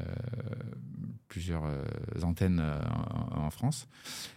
[1.29, 1.83] plusieurs euh,
[2.23, 2.61] antennes
[3.35, 3.89] en, en France.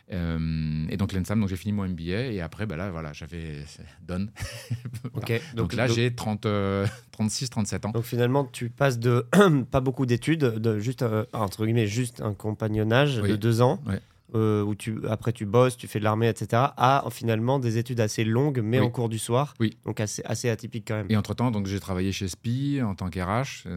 [0.10, 2.32] Et donc, l'ENSAM, donc j'ai fini mon MBA.
[2.34, 3.63] Et après, bah là, voilà, j'avais.
[4.01, 4.32] Donne.
[5.13, 5.32] Ok.
[5.56, 7.91] Donc, là, j'ai 30, euh, 36, 37 ans.
[7.91, 9.25] Donc finalement, tu passes de
[9.71, 13.30] pas beaucoup d'études, de juste entre guillemets juste un compagnonnage Oui.
[13.30, 14.01] de deux ans, Ouais.
[14.33, 16.63] Euh, où tu après tu bosses, tu fais de l'armée, etc.
[16.77, 18.85] À finalement des études assez longues, mais Oui.
[18.85, 19.53] en cours du soir.
[19.59, 19.77] Oui.
[19.85, 21.07] Donc assez assez atypique quand même.
[21.09, 23.67] Et entre-temps, donc, j'ai travaillé chez SPI en tant qu'RH.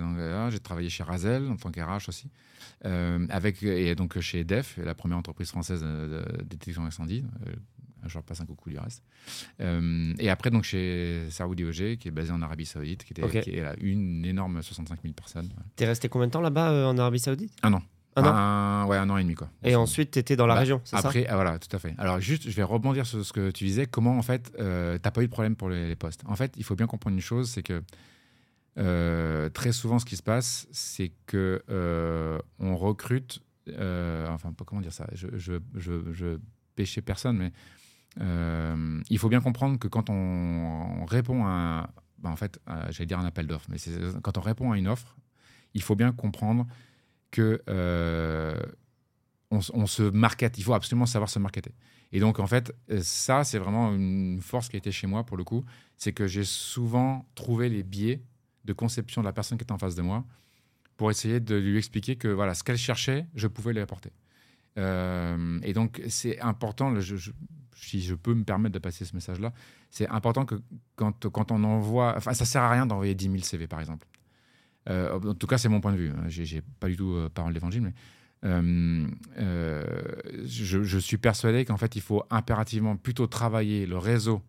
[0.51, 2.31] J'ai travaillé chez Razel en tant qu'RH aussi.
[2.85, 7.25] Euh, avec, et donc chez EDF, la première entreprise française de, détection incendie.
[7.47, 7.53] Euh,
[8.07, 9.03] je leur passe un coucou du reste.
[9.61, 13.41] Euh, et après, donc chez Saoudi OG, qui est basé en Arabie Saoudite, qui, était,
[13.41, 15.51] qui est là, une énorme 65 000 personnes.
[15.77, 17.53] T'es resté combien de temps là-bas euh, en Arabie Saoudite?
[17.63, 17.83] Un an.
[18.25, 18.89] Un an.
[18.89, 19.35] Ouais, un an et demi.
[19.35, 19.49] Quoi.
[19.63, 21.79] Et ensuite, tu étais dans la Bah, région, c'est ça Après, ah, voilà, tout à
[21.79, 21.95] fait.
[21.99, 23.87] Alors, juste, je vais rebondir sur ce que tu disais.
[23.87, 26.23] Comment, en fait, euh, t'as pas eu de problème pour les, les postes?
[26.27, 27.83] En fait, il faut bien comprendre une chose c'est que
[28.79, 33.41] euh, très souvent, ce qui se passe, c'est que euh, on recrute.
[33.71, 35.07] euh, enfin, comment dire ça?
[35.13, 36.39] Je, je, je, je
[36.77, 37.53] péchais personne, mais
[38.21, 42.61] euh, il faut bien comprendre que quand on, on répond à, un- bah, en fait,
[42.91, 43.79] j'allais dire un appel d'offres, mais
[44.23, 45.17] quand on répond à une offre,
[45.75, 46.67] il faut bien comprendre
[47.31, 48.59] que euh,
[49.61, 50.59] se market.
[50.59, 51.73] Il faut absolument savoir se marketer.
[52.13, 55.25] Et donc, en fait, euh, ça, c'est vraiment une force qui a été chez moi,
[55.25, 55.65] pour le coup.
[55.97, 58.23] C'est que j'ai souvent trouvé les biais
[58.65, 60.25] de conception de la personne qui était en face de moi
[60.97, 64.11] pour essayer de lui expliquer que voilà, ce qu'elle cherchait, je pouvais lui apporter.
[64.79, 66.95] Euh, et donc, c'est important,
[67.77, 69.53] si je peux me permettre de passer ce message-là,
[69.91, 70.57] c'est important que
[70.97, 72.15] quand, quand on envoie.
[72.17, 74.07] Enfin, ça sert à rien d'envoyer 10 000 CV, par exemple.
[74.89, 76.11] Euh, en tout cas, c'est mon point de vue.
[76.11, 76.25] hein.
[76.29, 77.95] J'ai j'ai pas du tout euh, parole d'évangile, mais
[78.45, 79.07] euh,
[79.39, 79.85] euh,
[80.47, 84.43] je, je suis persuadé qu'en fait, il faut impérativement plutôt travailler le réseau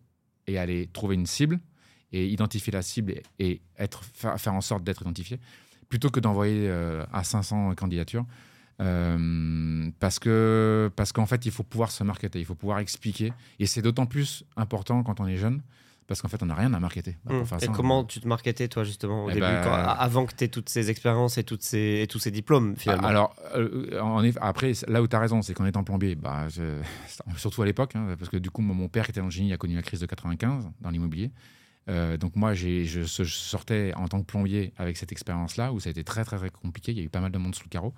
[0.46, 1.60] et aller trouver une cible
[2.12, 5.38] et identifier la cible et, être, faire, en sorte d'être identifié,
[5.88, 6.68] plutôt que d'envoyer
[7.12, 8.26] à 500 candidatures.
[8.78, 13.32] Parce que parce qu'en fait, il faut pouvoir se marketer, il faut pouvoir expliquer.
[13.60, 15.62] Et c'est d'autant plus important quand on est jeune,
[16.10, 17.16] parce qu'en fait, on n'a rien à marketer.
[17.24, 19.46] bah, pour faire Et ça, comment on- tu te marketais, toi, justement, au Eh début,
[19.46, 22.32] ben, quand- avant que tu aies toutes ces expériences et, toutes ces, et tous ces
[22.32, 23.06] diplômes, finalement?
[23.06, 26.80] Alors, euh, en après, là où tu as raison, c'est qu'en étant plombier, bah, je-
[27.36, 29.52] surtout à l'époque, hein, parce que du coup, mon père qui était dans le génie
[29.52, 31.30] a connu la crise de 95 dans l'immobilier.
[31.88, 35.88] Euh, donc moi, je, je sortais en tant que plombier avec cette expérience-là, où ça
[35.88, 36.90] a été très, très, très compliqué.
[36.90, 37.94] Il y a eu pas mal de monde sous le carreau.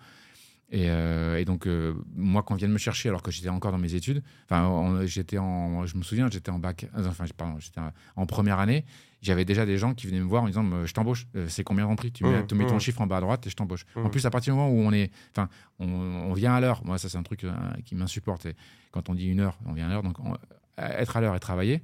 [0.75, 3.51] Et, euh, et donc, euh, moi, quand on vient de me chercher, alors que j'étais
[3.51, 7.27] encore dans mes études, enfin, j'étais en, je me souviens, j'étais en bac, euh, enfin,
[7.37, 7.79] pardon, j'étais
[8.17, 8.87] en- première année,
[9.21, 11.63] j'avais déjà des gens qui venaient me voir en disant, euh, je t'embauche, Euh, c'est
[11.63, 12.11] combien ton prix?
[12.11, 12.81] Tu mets, Mmh, tu mets ton mmh.
[12.81, 13.85] chiffre en bas à droite et je t'embauche.
[13.97, 14.11] En Mmh.
[14.11, 16.97] plus, à partir du moment où on est, enfin, on, on vient à l'heure, moi,
[16.97, 17.53] ça, c'est un truc euh,
[17.85, 18.47] qui m'insupporte.
[18.93, 20.37] Quand on dit une heure, on vient à l'heure, donc on-
[20.79, 21.83] être à l'heure et travailler,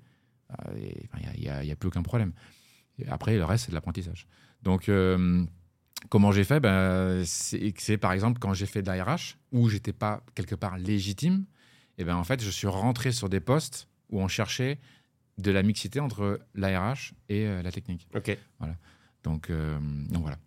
[0.66, 0.78] euh,
[1.36, 2.32] il n'y a, plus aucun problème.
[2.98, 4.26] Et après, le reste, c'est de l'apprentissage.
[4.62, 5.44] Donc, euh,
[6.08, 9.92] comment j'ai fait ben, c'est, par exemple quand j'ai fait de la RH, où j'étais
[9.92, 11.44] pas quelque part légitime,
[11.98, 14.78] et ben en fait, je suis rentré sur des postes où on cherchait
[15.38, 18.06] de la mixité entre la RH et euh, la technique.
[18.14, 18.36] Ok.
[19.24, 20.38] Donc, euh, donc voilà.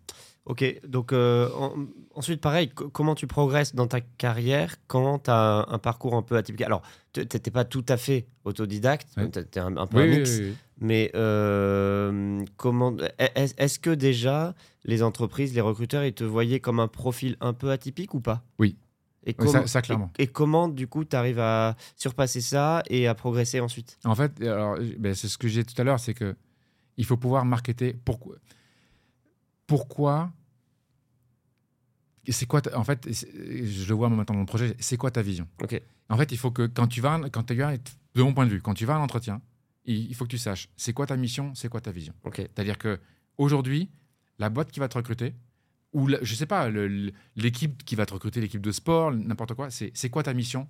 [0.44, 5.30] Ok, donc euh, en- ensuite, pareil, co- comment tu progresses dans ta carrière quand tu
[5.30, 6.62] as un, un parcours un peu atypique?
[6.62, 9.30] Alors, tu n'étais pas tout à fait autodidacte, Ouais.
[9.30, 10.56] tu étais un, un peu un mix, oui, oui.
[10.80, 16.80] mais euh, comment est- est-ce que déjà les entreprises, les recruteurs, ils te voyaient comme
[16.80, 18.42] un profil un peu atypique ou pas?
[18.58, 18.76] Oui.
[19.24, 20.10] Et comment, ça- ça, clairement.
[20.18, 23.96] Et, et comment, du coup, tu arrives à surpasser ça et à progresser ensuite?
[24.04, 26.34] En fait, alors, ben, c'est ce que j'ai dit tout à l'heure, c'est que
[26.96, 27.94] il faut pouvoir marketer.
[28.04, 28.34] Pourquoi
[29.66, 30.32] Pourquoi
[32.28, 34.76] C'est quoi En fait, c'est- je le vois maintenant dans le projet.
[34.78, 35.48] C'est quoi ta vision?
[35.62, 35.80] Ok.
[36.08, 38.50] En fait, il faut que quand tu vas, quand tu vas, de mon point de
[38.50, 39.40] vue, quand tu vas à l'entretien,
[39.84, 42.14] il faut que tu saches c'est quoi ta mission, c'est quoi ta vision?
[42.24, 42.36] Ok.
[42.36, 43.00] C'est-à-dire que
[43.38, 43.90] aujourd'hui,
[44.38, 45.34] la boîte qui va te recruter,
[45.92, 46.70] ou la- je sais pas,
[47.36, 50.68] l'équipe qui va te recruter, l'équipe de sport, n'importe quoi, c'est c'est quoi ta mission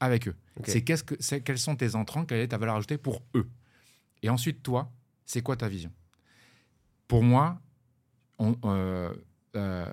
[0.00, 0.36] avec eux?
[0.64, 3.48] C'est qu'est-ce que c'est quels sont tes entrants, quelle est ta valeur ajoutée pour eux?
[4.22, 4.90] Et ensuite, toi,
[5.26, 5.92] c'est quoi ta vision?
[7.08, 7.60] Pour moi,
[8.38, 9.12] on- euh,
[9.56, 9.86] euh,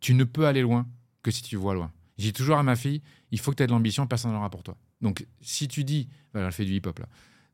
[0.00, 0.86] tu ne peux aller loin
[1.22, 1.90] que si tu vois loin.
[2.18, 4.50] Dis toujours à ma fille, il faut que tu aies de l'ambition, personne n'en aura
[4.50, 4.76] pour toi.
[5.00, 7.06] Donc, si tu dis, voilà, elle fait du hip-hop là.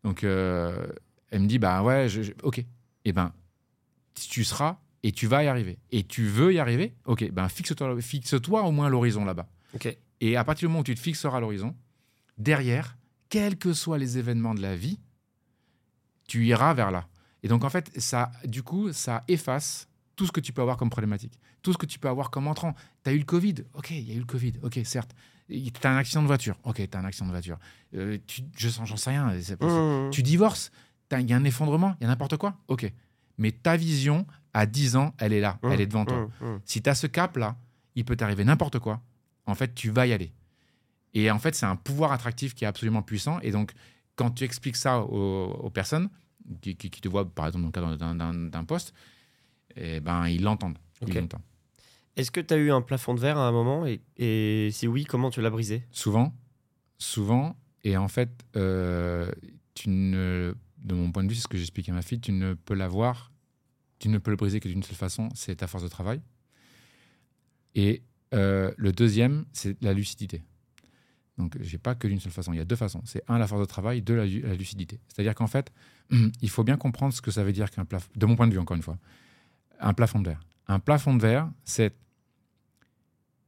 [0.04, 0.86] Donc, euh,
[1.30, 2.64] elle me dit, bah ouais, je- je- ok.
[3.04, 3.32] Et ben,
[4.14, 5.78] tu seras et tu vas y arriver.
[5.90, 7.30] Et tu veux y arriver, ok.
[7.30, 9.48] Ben, fixe-toi, fixe-toi au moins l'horizon là-bas.
[9.74, 9.96] Ok.
[10.20, 11.74] Et à partir du moment où tu te fixeras l'horizon,
[12.36, 12.96] derrière,
[13.28, 14.98] quels que soient les événements de la vie,
[16.26, 17.06] tu iras vers là.
[17.42, 19.88] Et donc, en fait, ça, du coup, ça efface
[20.18, 22.48] tout ce que tu peux avoir comme problématique, tout ce que tu peux avoir comme
[22.48, 22.74] entrant.
[23.04, 25.14] Tu as eu le Covid, ok, il y a eu le Covid, ok, certes.
[25.48, 27.56] Tu as un accident de voiture, ok, tu as un accident de voiture.
[27.94, 29.32] Euh, tu, je sens, j'en sais rien.
[29.40, 30.10] c'est- Mmh.
[30.10, 30.70] Tu divorces,
[31.12, 32.92] il y a un effondrement, il y a n'importe quoi, ok.
[33.38, 35.68] Mais ta vision, à 10 ans, elle est là, Mmh.
[35.72, 36.28] elle est devant toi.
[36.40, 36.44] Mmh.
[36.46, 36.60] Mmh.
[36.64, 37.56] Si tu as ce cap-là,
[37.94, 39.00] il peut t'arriver n'importe quoi.
[39.46, 40.32] En fait, tu vas y aller.
[41.14, 43.38] Et en fait, c'est un pouvoir attractif qui est absolument puissant.
[43.40, 43.72] Et donc,
[44.16, 46.10] quand tu expliques ça aux, aux personnes
[46.60, 48.92] qui, qui- qui te voient, par exemple, dans le cadre d'un poste,
[49.80, 50.78] eh ben, ils l'entendent.
[51.02, 51.14] Ils Ok.
[51.14, 51.42] l'entendent.
[52.16, 54.88] Est-ce que tu as eu un plafond de verre à un moment et, et si
[54.88, 55.84] oui, comment tu l'as brisé?
[55.92, 56.34] Souvent,
[56.98, 57.56] souvent.
[57.84, 59.30] Et en fait, euh,
[59.74, 62.32] tu ne, de mon point de vue, c'est ce que j'explique à ma fille, tu
[62.32, 63.30] ne peux l'avoir,
[64.00, 66.20] tu ne peux le briser que d'une seule façon, c'est ta force de travail.
[67.74, 68.02] Et
[68.34, 70.42] euh, le deuxième, c'est la lucidité.
[71.36, 72.52] Donc, j'ai pas que d'une seule façon.
[72.52, 73.00] Il y a deux façons.
[73.04, 74.98] C'est un, la force de travail, deux, la lucidité.
[75.06, 75.70] C'est-à-dire qu'en fait,
[76.42, 78.52] il faut bien comprendre ce que ça veut dire qu'un plafond, de mon point de
[78.52, 78.98] vue, encore une fois,
[79.80, 80.40] un plafond de verre.
[80.66, 81.94] Un plafond de verre, c'est.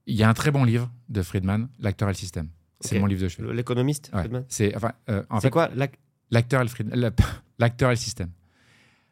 [0.07, 2.49] Il y a un très bon livre de Friedman, L'acteur et le système.
[2.81, 3.53] C'est mon livre de chevet.
[3.53, 4.21] L'économiste Ouais.
[4.21, 5.89] Friedman C'est enfin, euh, en C'est fait quoi la-
[6.31, 7.11] l'acteur et le
[7.59, 8.31] l'acteur et le système.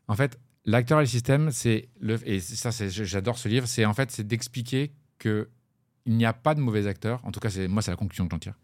[0.08, 3.66] En fait, l'acteur et le système, c'est le et ça, j'adore ce livre.
[3.68, 5.50] C'est en fait c'est d'expliquer que
[6.06, 7.20] il n'y a pas de mauvais acteurs.
[7.26, 8.54] En tout cas, moi c'est la conclusion que j'en tire.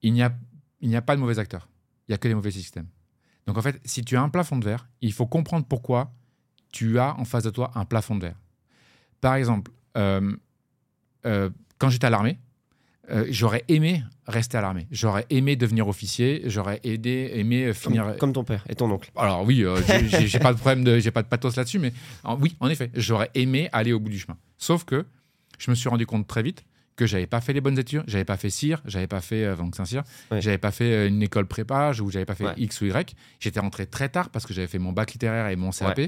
[0.00, 0.34] Il n'y a
[0.80, 1.68] il n'y a pas de mauvais acteurs.
[2.08, 2.88] Il y a que des mauvais systèmes.
[3.46, 6.14] Donc en fait, si tu as un plafond de verre, il faut comprendre pourquoi
[6.74, 8.40] tu as en face de toi un plafond de verre.
[9.20, 10.34] Par exemple, euh,
[11.24, 12.38] euh, quand j'étais à l'armée,
[13.10, 14.86] euh, j'aurais aimé rester à l'armée.
[14.90, 16.42] J'aurais aimé devenir officier.
[16.46, 18.04] J'aurais aidé, aimé finir.
[18.04, 19.10] comme, comme ton père et ton oncle.
[19.14, 19.76] Alors oui, euh,
[20.26, 21.92] j'ai- pas de problème, de, j'ai pas de pathos là-dessus, mais
[22.24, 24.36] en- oui, en effet, j'aurais aimé aller au bout du chemin.
[24.58, 25.04] Sauf que
[25.58, 26.64] je me suis rendu compte très vite
[26.96, 29.56] que j'avais pas fait les bonnes études, j'avais pas fait CIR, j'avais pas fait euh,
[29.56, 30.40] donc Saint-Cyr, Ouais.
[30.40, 32.54] j'avais pas fait une école prépa, ou j'avais pas fait Ouais.
[32.56, 33.14] X ou Y.
[33.40, 36.00] J'étais rentré très tard parce que j'avais fait mon bac littéraire et mon CAP.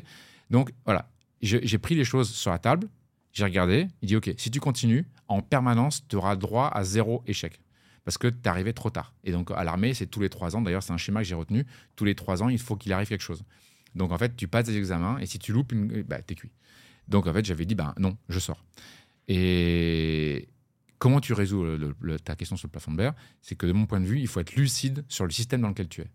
[0.51, 1.11] Donc voilà,
[1.43, 2.89] j'ai pris les choses sur la table,
[3.33, 7.23] j'ai regardé, il dit ok, si tu continues, en permanence, tu auras droit à zéro
[7.27, 7.61] échec.
[8.05, 9.13] Parce que tu arrivé trop tard.
[9.25, 10.63] Et donc à l'armée, c'est tous les trois ans.
[10.63, 11.67] D'ailleurs, c'est un schéma que j'ai retenu.
[11.97, 13.43] Tous les trois ans, il faut qu'il arrive quelque chose.
[13.97, 16.03] Donc en fait, tu passes des examens et si tu loupes, une...
[16.03, 16.53] bah, t'es cuit.
[17.09, 18.65] Donc en fait, j'avais dit, bah, non, je sors.
[19.27, 20.49] Et
[20.99, 23.15] comment tu résous le- ta question sur le plafond de verre?
[23.43, 25.69] C'est que de mon point de vue, il faut être lucide sur le système dans
[25.69, 26.09] lequel tu es.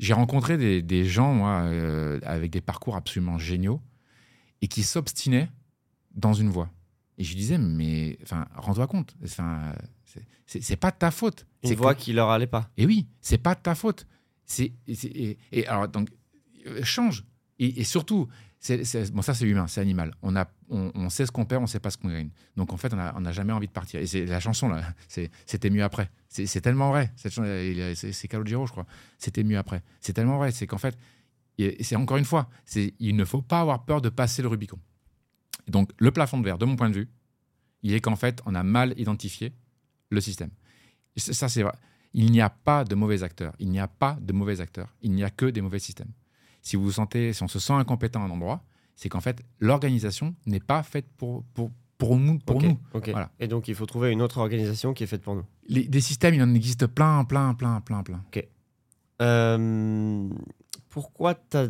[0.00, 3.80] J'ai rencontré des, des gens, moi, euh, avec des parcours absolument géniaux
[4.62, 5.48] et qui s'obstinaient
[6.14, 6.70] dans une voie.
[7.18, 9.14] Et je disais, mais enfin, rends-toi compte,
[10.46, 11.46] c'est- pas ta faute.
[11.62, 12.70] Une C'est voix que- qui leur allait pas.
[12.76, 14.06] et oui, c'est pas ta faute.
[14.46, 16.08] C'est et, et alors donc
[16.66, 17.24] euh, change
[17.60, 18.26] et, et surtout
[19.12, 20.14] bon ça c'est humain, c'est animal.
[20.22, 22.30] On a on, sait ce qu'on perd, on sait pas ce qu'on gagne.
[22.56, 24.00] Donc en fait on n'a jamais envie de partir.
[24.00, 24.82] Et c'est la chanson là,
[25.46, 26.10] c'était mieux après.
[26.28, 27.12] C'est tellement vrai.
[27.16, 27.32] Cette
[27.94, 28.86] c'est Calogero je crois.
[29.18, 29.82] C'était mieux après.
[30.00, 30.52] C'est tellement vrai.
[30.52, 30.96] C'est qu'en fait
[31.80, 34.78] c'est encore une fois, il ne faut pas avoir peur de passer le Rubicon.
[35.68, 37.08] Donc le plafond de verre, de mon point de vue,
[37.82, 39.52] il est qu'en fait on a mal identifié
[40.10, 40.50] le système.
[41.16, 41.74] Ça c'est vrai.
[42.12, 43.54] Il n'y a pas de mauvais acteurs.
[43.58, 44.94] Il n'y a pas de mauvais acteurs.
[45.00, 46.12] Il n'y a que des mauvais systèmes.
[46.62, 48.62] Si vous vous sentez, si on se sent incompétent à un endroit,
[48.96, 52.38] c'est qu'en fait, l'organisation n'est pas faite pour, pour, pour nous.
[52.38, 52.78] Pour Ok, nous.
[52.94, 53.08] ok.
[53.10, 53.30] Voilà.
[53.40, 55.44] Et donc il faut trouver une autre organisation qui est faite pour nous.
[55.68, 58.22] Les- des systèmes, il en existe plein, plein, plein, plein, plein.
[59.22, 60.28] Euh,
[60.88, 61.68] pourquoi t'as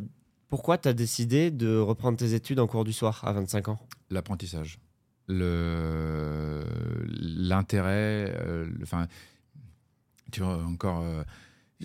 [0.49, 3.79] pourquoi t'as décidé de reprendre tes études en cours du soir à 25 ans?
[4.11, 4.79] L'apprentissage.
[5.29, 6.65] Le-
[7.09, 8.33] L'intérêt.
[8.37, 9.07] euh, le- Enfin,
[10.33, 11.03] tu vois, encore.
[11.03, 11.23] euh,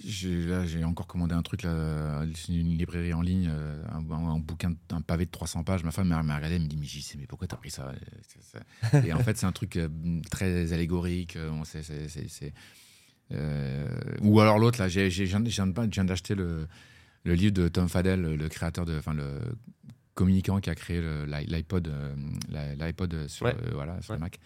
[0.04, 4.02] Là, j'ai encore commandé un truc, là, une librairie en ligne, euh, un,
[4.40, 5.84] bouquin, un pavé de 300 pages.
[5.86, 7.94] Ma femme m'a regardé, elle me dit Mais sais, mais pourquoi t'as pris ça?
[9.06, 9.88] Et en fait, c'est un truc euh,
[10.30, 11.38] très allégorique.
[11.38, 11.50] euh,
[12.28, 12.54] c'est-
[13.32, 13.88] euh,
[14.22, 15.40] Ou alors l'autre, là, j'ai- j'ai- je viens-
[16.04, 16.68] d'acheter le,
[17.24, 18.98] le livre de Tom Fadell, le, créateur de.
[18.98, 19.40] Enfin, le
[20.14, 21.88] communicant qui a créé l'iPod
[22.50, 23.56] l'i- l'iPod sur, Ouais.
[23.56, 24.18] euh, voilà, sur Ouais.
[24.18, 24.40] le Mac.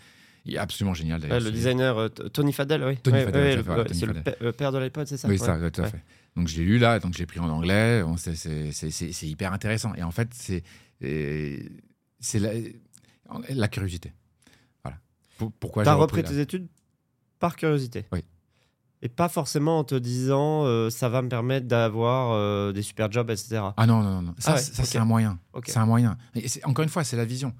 [0.45, 1.39] Il est absolument génial d'ailleurs.
[1.41, 2.97] le designer euh, Tony Fadell, oui.
[2.97, 6.04] Tony Fadell, c'est le, père de l'iPod, c'est ça Oui, ça, tout à fait.
[6.36, 8.04] Donc je l'ai lu là, donc je l'ai pris en anglais.
[8.17, 9.93] C'est- hyper intéressant.
[9.95, 10.63] Et en fait, c'est
[12.39, 12.52] la,
[13.49, 14.13] la curiosité.
[14.84, 14.97] Voilà.
[15.38, 16.30] Pour- pourquoi T'as j'ai repris là.
[16.30, 16.67] tes études
[17.39, 18.06] par curiosité.
[18.12, 18.23] Oui.
[19.02, 23.10] Et pas forcément en te disant euh, ça va me permettre d'avoir euh, des super
[23.10, 23.62] jobs, etc.
[23.78, 24.36] Ah non, non, non.
[24.39, 24.88] Ça, Ah ouais, ça ok.
[24.89, 25.39] c'est un moyen.
[25.65, 26.17] C'est un moyen.
[26.36, 27.54] Et encore une fois, c'est la vision.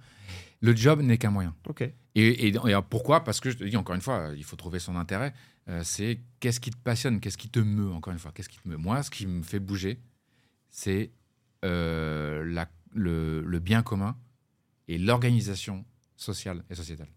[0.62, 1.56] Le job n'est qu'un moyen.
[1.70, 1.90] Ok.
[2.20, 3.24] Et, et- et pourquoi?
[3.24, 5.34] Parce que je te dis encore une fois, il faut trouver son intérêt.
[5.68, 8.58] Euh, c'est qu'est-ce qui te passionne, qu'est-ce qui te meut, encore une fois, qu'est-ce qui
[8.60, 8.78] te meut?
[8.78, 10.00] Moi, ce qui me fait bouger,
[10.70, 11.12] c'est
[11.66, 14.16] euh, la- le, le bien commun
[14.88, 17.10] et l'organisation sociale et sociétale.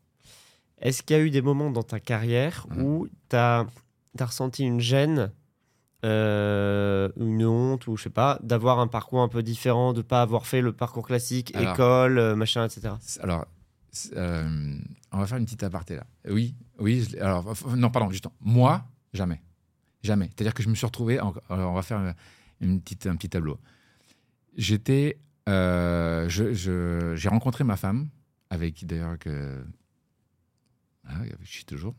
[0.78, 2.82] Est-ce qu'il y a eu des moments dans ta carrière Mhm.
[2.82, 3.66] où tu as,
[4.20, 5.32] ressenti une gêne,
[6.04, 10.20] euh, une honte, ou je sais pas, d'avoir un parcours un peu différent, de pas
[10.22, 12.94] avoir fait le parcours classique, Alors- école, machin, etc.
[13.20, 13.46] Alors,
[14.14, 14.78] euh,
[15.10, 16.06] on va faire une petite aparté là.
[16.28, 17.06] Oui, oui.
[17.20, 18.26] alors, non, pardon, juste.
[18.40, 19.42] Moi, jamais,
[20.02, 20.26] jamais.
[20.34, 21.20] C'est-à-dire que je me suis retrouvé.
[21.20, 22.12] en- alors, on va faire euh,
[22.60, 23.58] une petite, un petit tableau.
[24.56, 28.08] J'étais, euh, j'ai rencontré ma femme,
[28.50, 29.64] avec qui d'ailleurs que,
[31.06, 31.94] ah, je suis toujours.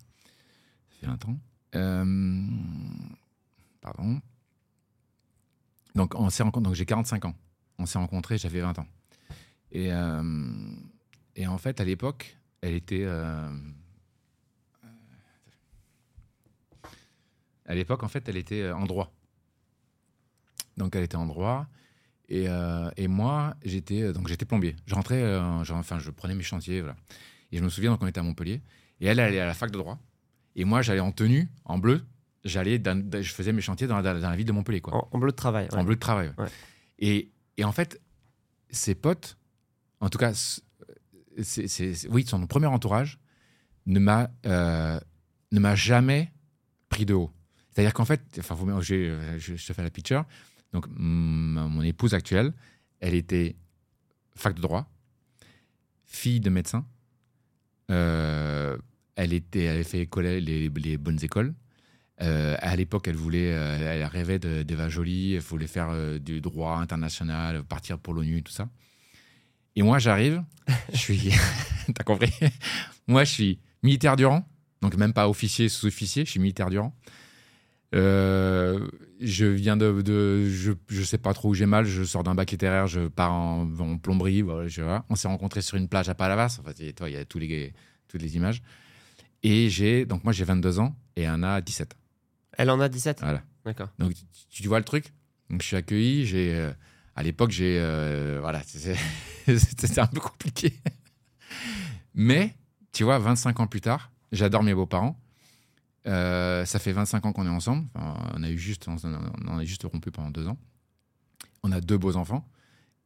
[0.90, 1.38] Ça fait un temps.
[1.76, 2.48] Euh,
[3.82, 4.22] pardon.
[5.96, 6.70] Donc, on s'est rencontrés.
[6.70, 7.36] Donc, j'ai 45 ans.
[7.80, 8.88] On s'est rencontrés, j'avais 20 ans.
[9.72, 10.22] Et, euh,
[11.36, 13.04] et en fait, à l'époque, elle était.
[13.04, 13.50] euh,
[17.66, 19.14] à l'époque, en fait, elle était euh, en droit.
[20.78, 21.68] Donc, elle était en droit.
[22.30, 24.76] Et, euh, et moi, j'étais donc j'étais plombier.
[24.86, 25.42] Je rentrais, euh,
[25.72, 26.96] enfin, je prenais mes chantiers, voilà.
[27.52, 28.62] Et je me souviens, donc, on était à Montpellier.
[29.00, 30.00] Et elle, elle allait à la fac de droit.
[30.56, 32.04] Et moi, j'allais en tenue, en bleu.
[32.44, 32.82] J'allais,
[33.22, 35.32] je faisais mes chantiers dans la, dans la ville de Montpellier, quoi En, en bleu
[35.32, 35.68] de travail.
[35.72, 35.78] ouais.
[35.78, 36.30] en bleu de travail.
[36.38, 36.44] ouais.
[36.44, 36.50] Ouais.
[37.00, 38.02] Et, et en fait,
[38.70, 39.38] ses potes,
[40.00, 40.34] en tout cas,
[42.10, 43.20] oui, son premier entourage,
[43.86, 45.00] ne m'a, euh,
[45.52, 46.32] ne m'a jamais
[46.90, 47.32] pris de haut.
[47.72, 50.26] C'est-à-dire qu'en fait, euh, je, te fais la picture.
[50.74, 52.54] Donc, mon épouse actuelle,
[53.00, 53.56] elle était
[54.36, 54.90] fac de droit,
[56.06, 56.86] fille de médecin.
[57.92, 58.78] Euh,
[59.16, 61.54] elle, était, elle avait fait les, bonnes écoles.
[62.18, 67.64] À l'époque, elle voulait, elle rêvait de- d'Eva Jolie, elle voulait faire du droit international,
[67.64, 68.70] partir pour l'ONU et tout ça.
[69.76, 70.44] Et moi, j'arrive,
[70.92, 71.32] je suis,
[71.96, 72.32] t'as compris?
[73.08, 74.48] Moi, je suis militaire du rang,
[74.82, 76.96] donc même pas officier, sous-officier, je suis militaire du rang.
[77.96, 78.88] Euh,
[79.20, 82.34] je viens de, de- je, je sais pas trop où j'ai mal, je sors d'un
[82.34, 86.10] bac littéraire, je pars en, en plomberie, voilà, je- on s'est rencontrés sur une plage
[86.10, 87.74] à Palavas, enfin, et toi, il y a tous les,
[88.08, 88.64] toutes les images.
[89.44, 91.96] Et j'ai, donc moi j'ai 22 ans et Anna a 17.
[92.58, 93.44] Elle en a 17 Voilà.
[93.66, 93.90] D'accord.
[94.00, 94.24] Donc tu,
[94.64, 95.14] tu vois le truc?
[95.50, 96.72] Donc je suis accueilli, j'ai euh,
[97.16, 100.74] à l'époque j'ai euh, voilà, c'était un peu compliqué.
[102.14, 102.56] Mais
[102.92, 105.20] tu vois 25 ans plus tard, j'adore mes beaux-parents.
[106.06, 107.88] Euh, ça fait 25 ans qu'on est ensemble.
[107.96, 110.58] Enfin, on a eu juste on, a juste rompu pendant deux ans.
[111.64, 112.48] On a deux beaux enfants.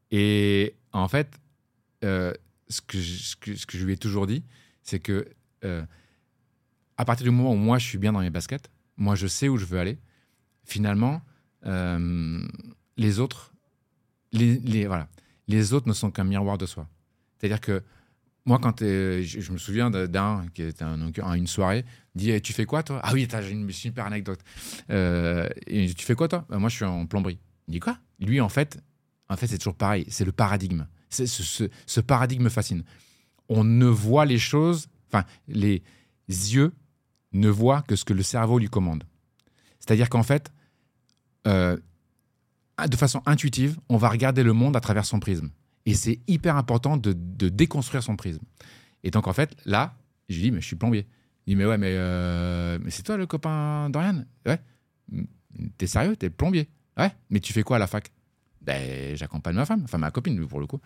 [0.09, 1.39] Et en fait,
[2.03, 2.33] euh,
[2.69, 4.43] ce, que je, ce, que, je lui ai toujours dit,
[4.81, 5.27] c'est que
[6.99, 9.49] à partir du moment où moi je suis bien dans mes baskets, moi je sais
[9.49, 9.99] où je veux aller.
[10.63, 11.21] Finalement,
[12.97, 13.53] les autres,
[14.37, 16.87] les, autres ne sont qu'un miroir de soi.
[17.37, 17.83] C'est-à-dire que
[18.45, 21.83] moi, quand t'es- je, me souviens d'un qui était à une soirée,
[22.15, 22.99] dit Tu fais quoi, toi?
[23.03, 24.39] Ah oui, j'ai une super anecdote.
[24.89, 26.45] Euh, tu fais quoi, toi?
[26.49, 27.39] Moi, je suis en plomberie.
[27.67, 27.97] Il dit Quoi?
[28.19, 28.79] Lui, en fait,
[29.29, 30.05] en fait c'est toujours pareil.
[30.09, 30.87] C'est le paradigme.
[31.09, 32.83] Ce, ce- ce paradigme me fascine.
[33.49, 35.81] On ne voit les choses, enfin, les
[36.27, 36.73] yeux
[37.33, 39.03] ne voient que ce que le cerveau lui commande.
[39.79, 40.51] C'est-à-dire qu'en fait,
[41.47, 41.77] euh,
[42.85, 45.49] de façon intuitive, on va regarder le monde à travers son prisme.
[45.85, 48.43] Et c'est hyper important de, de déconstruire son prisme.
[49.03, 49.95] Et donc, en fait, là,
[50.29, 51.07] je lui dis, mais je suis plombier.
[51.45, 54.27] Il dit, mais ouais, mais, euh, mais c'est toi le copain d'Oriane?
[54.45, 54.59] Ouais.
[55.77, 56.15] T'es sérieux?
[56.15, 56.67] T'es plombier
[56.97, 57.11] Ouais.
[57.29, 58.11] Mais tu fais quoi à la fac?
[58.61, 60.81] Ben, j'accompagne ma femme, enfin ma copine, pour le coup.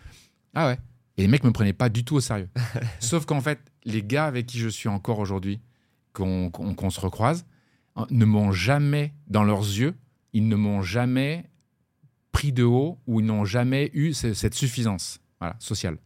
[0.53, 0.77] Ah ouais.
[1.17, 2.49] Et les mecs me prenaient pas du tout au sérieux.
[2.99, 5.59] Sauf qu'en fait, les gars avec qui je suis encore aujourd'hui,
[6.13, 7.45] qu'on se recroise,
[8.09, 9.95] ne m'ont jamais, dans leurs yeux,
[10.33, 11.49] ils ne m'ont jamais
[12.31, 15.97] pris de haut ou ils n'ont jamais eu ce- cette suffisance voilà, sociale.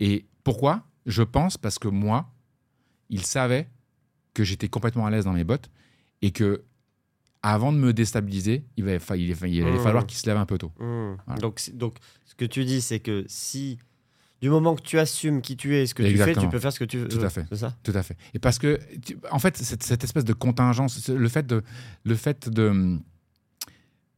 [0.00, 0.84] Et pourquoi?
[1.06, 2.30] Je pense parce que moi,
[3.10, 3.68] ils savaient
[4.34, 5.70] que j'étais complètement à l'aise dans mes bottes
[6.22, 6.64] et que
[7.42, 9.78] avant de me déstabiliser, il, va, il, il allait Mmh.
[9.78, 10.72] falloir qu'ils se lèvent un peu tôt.
[10.78, 11.16] Voilà.
[11.40, 13.78] Donc, donc, ce que tu dis, c'est que si,
[14.42, 16.58] du moment que tu assumes qui tu es et ce que tu fais, tu peux
[16.58, 17.08] faire ce que tu veux.
[17.08, 17.46] Tout à fait.
[17.48, 17.76] C'est ça?
[17.82, 18.16] Tout à fait.
[18.34, 21.62] Et parce que, tu- en fait, cette, cette espèce de contingence, le fait de.
[22.04, 22.98] Le fait de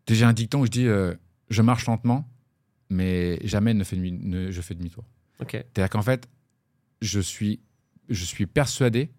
[0.09, 1.15] j'ai un dicton où je dis euh,
[1.51, 2.29] je marche lentement,
[2.89, 5.05] mais jamais ne fais demi- ne- je fais demi-tour.
[5.41, 5.51] Ok.
[5.53, 6.29] C'est-à-dire qu'en fait,
[7.03, 7.61] je suis,
[8.09, 9.11] je suis persuadé,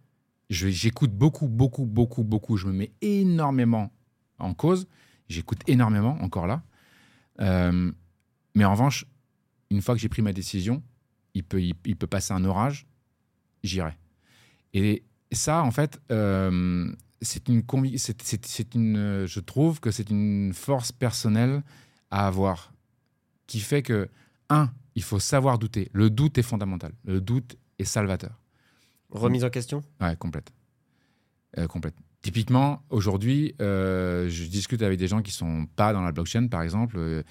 [0.49, 3.91] j'écoute beaucoup, beaucoup, beaucoup, beaucoup, je me mets énormément
[4.39, 4.88] en cause,
[5.29, 6.63] j'écoute énormément, encore là.
[7.39, 7.91] Euh,
[8.55, 9.05] mais en revanche,
[9.69, 10.84] une fois que j'ai pris ma décision,
[11.34, 12.86] il peut, il, il peut passer un orage,
[13.63, 13.93] j'irai.
[14.73, 17.63] Et ça, en fait, euh, c'est une,
[17.97, 21.63] c'est- une, je trouve que c'est une force personnelle
[22.12, 22.74] à avoir
[23.47, 24.07] qui fait que,
[24.49, 25.89] un, il faut savoir douter.
[25.93, 26.93] Le doute est fondamental.
[27.05, 28.39] Le doute est salvateur.
[29.09, 29.82] Remise en question?
[29.99, 30.51] Ouais, complète.
[31.57, 31.95] Euh, complète.
[32.22, 36.62] Typiquement, aujourd'hui, euh, je discute avec des gens qui sont pas dans la blockchain, par
[36.62, 37.24] exemple, euh,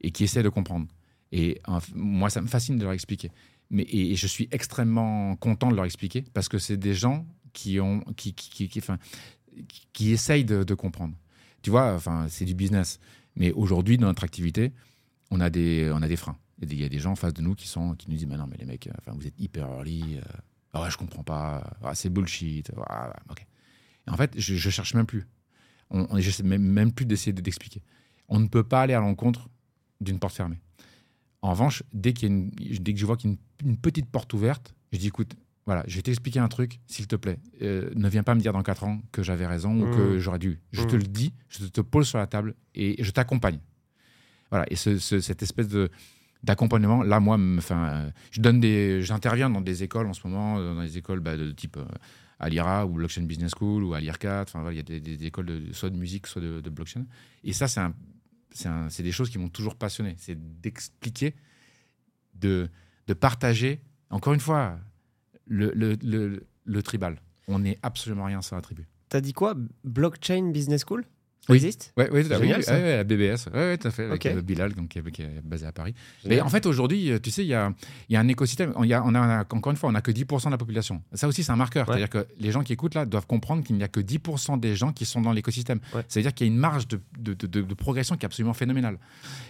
[0.00, 0.86] et qui essaient de comprendre.
[1.32, 1.60] Et
[1.94, 3.32] moi, ça me fascine de leur expliquer.
[3.70, 7.26] Mais, et, et je suis extrêmement content de leur expliquer parce que c'est des gens
[7.52, 8.98] qui, ont, qui, qui, qui, qui- enfin,
[9.66, 11.14] qui- qui essayent de, de comprendre.
[11.62, 13.00] Tu vois, enfin, c'est du business.
[13.36, 14.72] Mais aujourd'hui, dans notre activité,
[15.30, 16.38] on a des, on a des freins.
[16.62, 18.36] Il y a des, gens en face de nous qui, sont, qui nous disent Mais
[18.36, 20.18] non, mais les mecs, euh, vous êtes hyper early.
[20.74, 21.76] euh, ouais, je comprends pas.
[21.82, 22.70] Ah, c'est bullshit.
[22.70, 25.26] Et en fait, je, je cherche même plus.
[25.90, 27.82] On, on, j'essaie même, plus d'essayer de- d'expliquer.
[28.28, 29.48] On ne peut pas aller à l'encontre
[30.00, 30.60] d'une porte fermée.
[31.42, 34.98] En revanche, dès que je vois qu'il y a une, une petite porte ouverte, je
[34.98, 35.34] dis écoute,
[35.66, 37.38] voilà, je vais t'expliquer un truc, s'il te plaît.
[37.62, 39.96] Euh, ne viens pas me dire dans 4 ans que j'avais raison ou Mmh.
[39.96, 40.60] que j'aurais dû.
[40.72, 40.98] Je te Mmh.
[40.98, 43.58] le dis, je te pose sur la table et je t'accompagne.
[44.50, 45.90] Voilà, et ce- ce- cette espèce de
[46.42, 50.74] d'accompagnement, là, moi, enfin, je donne des, j'interviens dans des écoles en ce moment, euh,
[50.74, 51.86] dans des écoles bah, de type euh,
[52.38, 54.42] à l'IRA ou Blockchain Business School ou à l'IRCAT.
[54.42, 56.60] Enfin, voilà, il y a des, des- des écoles de, soit de musique, soit de,
[56.60, 57.06] de blockchain.
[57.44, 60.16] Et ça, c'est des choses qui m'ont toujours passionné.
[60.18, 61.34] C'est d'expliquer,
[62.34, 62.68] de,
[63.06, 63.80] de partager.
[64.10, 64.78] Encore une fois,
[65.46, 67.20] le, le, le, le tribal.
[67.48, 68.86] On n'est absolument rien sans la tribu.
[69.08, 69.54] T'as dit quoi?
[69.84, 71.04] Blockchain Business School?
[71.46, 71.56] Ça Oui.
[71.58, 71.92] existe?
[71.98, 74.32] Ouais, ouais, tout à- ouais, ouais, la BBS, ouais, tout à fait, avec Ok.
[74.32, 75.92] euh, Bilal, donc, qui, est, qui est basé à Paris.
[76.22, 76.38] Génial.
[76.38, 77.70] Mais en fait, aujourd'hui, euh, tu sais, il y a,
[78.08, 78.72] y a un écosystème.
[78.80, 81.02] Il y a, on a, encore une fois, on n'a que 10% de la population.
[81.12, 81.84] Ça aussi, c'est un marqueur.
[81.86, 84.74] C'est-à-dire que les gens qui écoutent là doivent comprendre qu'il n'y a que 10% des
[84.74, 85.80] gens qui sont dans l'écosystème.
[86.08, 88.98] C'est-à-dire qu'il y a une marge de, de- de- de- progression qui est absolument phénoménale.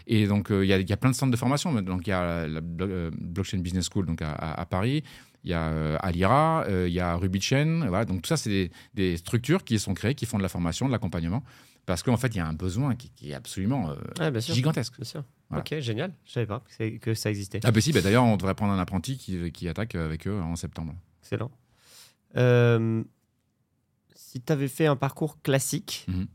[0.09, 1.73] Et donc, euh, il y, a, il y a plein de centres de formation.
[1.81, 5.05] Donc, il y a la Blo- euh, Blockchain Business School donc à, à- à Paris.
[5.45, 7.87] Il y a euh, Alira, euh, il y a Ruby Chain.
[7.89, 8.05] Voilà.
[8.07, 10.87] Donc, tout ça, c'est des, des structures qui sont créées, qui font de la formation,
[10.87, 11.43] de l'accompagnement.
[11.87, 14.55] Parce qu'en fait, il y a un besoin qui, qui est absolument euh, bien sûr.
[14.55, 14.95] gigantesque.
[14.97, 15.25] Bien sûr.
[15.51, 15.61] Voilà.
[15.61, 16.15] Ok, génial.
[16.25, 16.63] Je savais pas
[17.03, 17.61] que, ça existait.
[17.63, 20.41] Ah bah si, bah d'ailleurs on devrait prendre un apprenti qui, qui attaque avec eux
[20.41, 20.95] en septembre.
[21.23, 21.51] Excellent.
[22.39, 23.05] Euh,
[24.15, 26.27] si tu avais fait un parcours classique, Mhm.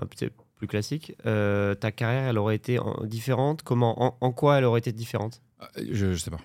[0.00, 3.62] un petit peu plus classique, euh, ta carrière, elle aurait été en- différente?
[3.62, 5.42] Comment, en, en quoi elle aurait été différente?
[5.76, 6.40] Je, je sais pas.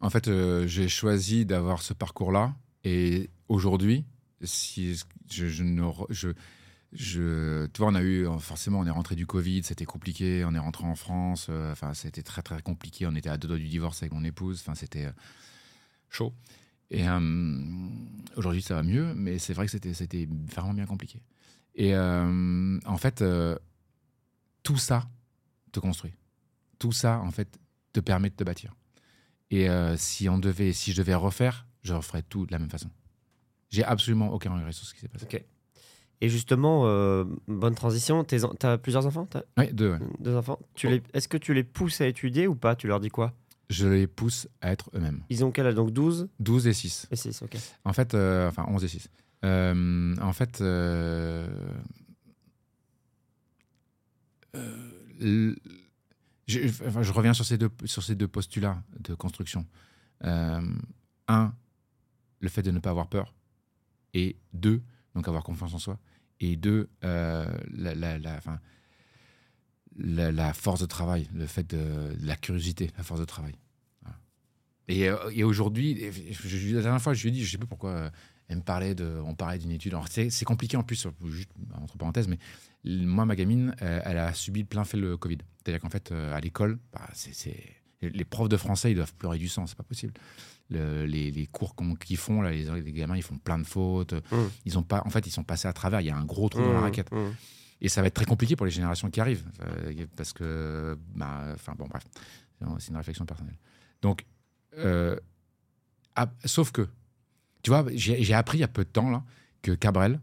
[0.00, 4.04] En fait, euh, j'ai choisi d'avoir ce parcours-là et aujourd'hui,
[4.42, 4.98] si
[5.30, 6.34] je, ne
[6.92, 10.58] tu vois, on a eu forcément, on est rentré du Covid, c'était compliqué, on est
[10.58, 13.68] rentré en France, euh, enfin c'était très très compliqué, on était à deux doigts du
[13.68, 15.12] divorce avec mon épouse, enfin c'était euh,
[16.08, 16.32] chaud.
[16.90, 17.60] Et euh,
[18.36, 21.22] aujourd'hui ça va mieux, mais c'est vrai que c'était c'était vraiment bien compliqué.
[21.74, 23.56] Et euh, en fait, euh,
[24.62, 25.08] tout ça
[25.72, 26.14] te construit.
[26.78, 27.58] Tout ça, en fait,
[27.92, 28.74] te permet de te bâtir.
[29.50, 32.70] Et euh, si on devait, si je devais refaire, je referais tout de la même
[32.70, 32.88] façon.
[33.70, 35.26] J'ai absolument aucun regret sur ce qui s'est passé.
[36.22, 38.24] Et justement, euh, bonne transition.
[38.24, 39.92] Tu as plusieurs enfants T'as Oui, deux.
[39.92, 39.98] ouais.
[40.20, 40.58] Deux enfants.
[40.74, 40.92] Tu Bon.
[40.94, 41.02] les...
[41.14, 42.76] Est-ce que tu les pousses à étudier ou pas?
[42.76, 43.32] Tu leur dis quoi?
[43.70, 45.22] Je les pousse à être eux-mêmes.
[45.30, 45.74] Ils ont quel âge?
[45.76, 47.06] Donc 12 12 et 6.
[47.10, 47.56] et 6, ok.
[47.84, 49.08] En fait, euh, enfin 11 et 6.
[49.44, 50.60] Euh, en fait,
[56.50, 59.66] je, reviens sur ces deux, sur ces deux postulats de construction.
[60.24, 60.60] Euh,
[61.28, 61.54] un,
[62.40, 63.34] le fait de ne pas avoir peur.
[64.12, 64.82] Et deux,
[65.14, 65.98] donc avoir confiance en soi.
[66.40, 68.40] Et deux, euh, la,
[70.52, 73.54] force de travail, le fait de, la curiosité, la force de travail.
[74.88, 76.10] Et, euh, et aujourd'hui,
[76.72, 78.10] la dernière fois, je lui ai dit, je sais pas pourquoi,
[78.50, 79.94] elle me parlait de, on parlait d'une étude.
[80.08, 82.38] C'est compliqué en plus, juste entre parenthèses, mais
[82.84, 85.38] moi, ma gamine, euh, elle a subi plein fait le Covid.
[85.58, 89.38] C'est-à-dire qu'en fait, euh, à l'école, bah, c'est- les profs de français, ils doivent pleurer
[89.38, 90.14] du sang, c'est pas possible.
[90.70, 94.14] Le- les, les cours qu'ils font, là, les, les gamins, ils font plein de fautes.
[94.32, 94.36] Mmh.
[94.64, 96.00] Ils ont pas, en fait, ils sont passés à travers.
[96.00, 97.12] Il y a un gros trou dans la Mmh, raquette.
[97.12, 97.28] mmh.
[97.82, 99.44] Et ça va être très compliqué pour les générations qui arrivent.
[99.62, 102.04] euh, parce que, bah, enfin bon, bref,
[102.78, 103.56] c'est une réflexion personnelle.
[104.02, 104.24] Donc,
[104.78, 105.16] euh,
[106.16, 106.88] ah, sauf que,
[107.62, 109.22] tu vois, j'ai appris il y a peu de temps là,
[109.62, 110.20] que Cabrel,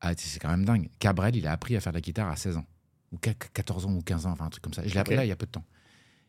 [0.00, 2.36] ah, c'est quand même dingue, Cabrel, il a appris à faire de la guitare à
[2.36, 2.66] 16 ans,
[3.12, 4.86] ou qu- 14 ans, ou 15 ans, enfin un truc comme ça.
[4.86, 5.64] Je l'ai appris là il y a peu de temps.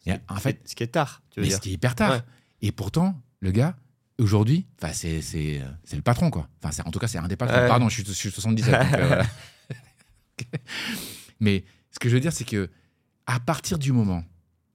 [0.05, 1.57] Et en fait, Ce qui est tard, tu veux mais dire.
[1.57, 2.11] c'était hyper tard.
[2.11, 2.21] Ouais.
[2.61, 3.75] Et pourtant, le gars,
[4.19, 5.19] aujourd'hui, c'est
[5.93, 6.47] le patron, quoi.
[6.63, 7.57] Enfin, en tout cas, c'est un des patrons.
[7.57, 7.67] Ouais.
[7.67, 8.71] Pardon, je suis, je suis 77.
[8.73, 9.25] donc, euh, voilà.
[11.39, 12.69] Mais ce que je veux dire, c'est que
[13.25, 14.23] à partir du moment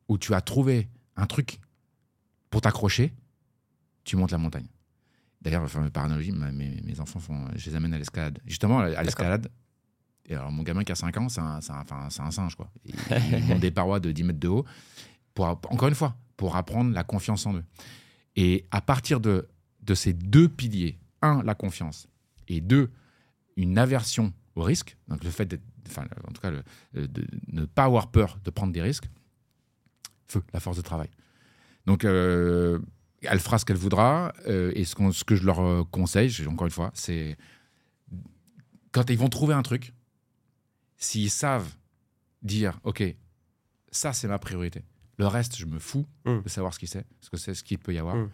[0.09, 1.59] où tu as trouvé un truc
[2.51, 3.13] pour t'accrocher,
[4.05, 4.67] tu montes la montagne.
[5.43, 8.39] D'ailleurs, enfin, par analogie, mes, mes enfants font, je les amène à l'escalade.
[8.47, 9.49] Justement, à l'escalade.
[10.27, 12.71] Et alors, mon gamin qui a 5 ans, c'est un, singe, quoi.
[12.85, 12.95] Il,
[13.39, 14.65] il monte des parois de 10 mètres de haut.
[15.35, 17.65] Pour, encore une fois, pour apprendre la confiance en eux.
[18.37, 19.49] Et à partir de,
[19.83, 22.07] de ces deux piliers, un, la confiance,
[22.49, 22.91] et deux,
[23.57, 27.65] une aversion au risque, donc le fait d'être, enfin, en tout cas, le- de ne
[27.65, 29.09] pas avoir peur de prendre des risques,
[30.29, 31.09] feu, la force de travail.
[31.87, 32.79] Donc, euh,
[33.23, 36.73] elle fera ce qu'elle voudra, euh, et ce, que je leur euh, conseille, encore une
[36.73, 37.37] fois, c'est
[38.91, 39.93] quand ils vont trouver un truc,
[40.97, 41.69] s'ils savent
[42.43, 43.03] dire, OK,
[43.91, 44.85] ça c'est ma priorité,
[45.19, 46.43] le reste, je me fous Mm.
[46.43, 48.17] de savoir ce qu'il sait, ce que c'est, ce qu'il peut y avoir.
[48.17, 48.31] Mm.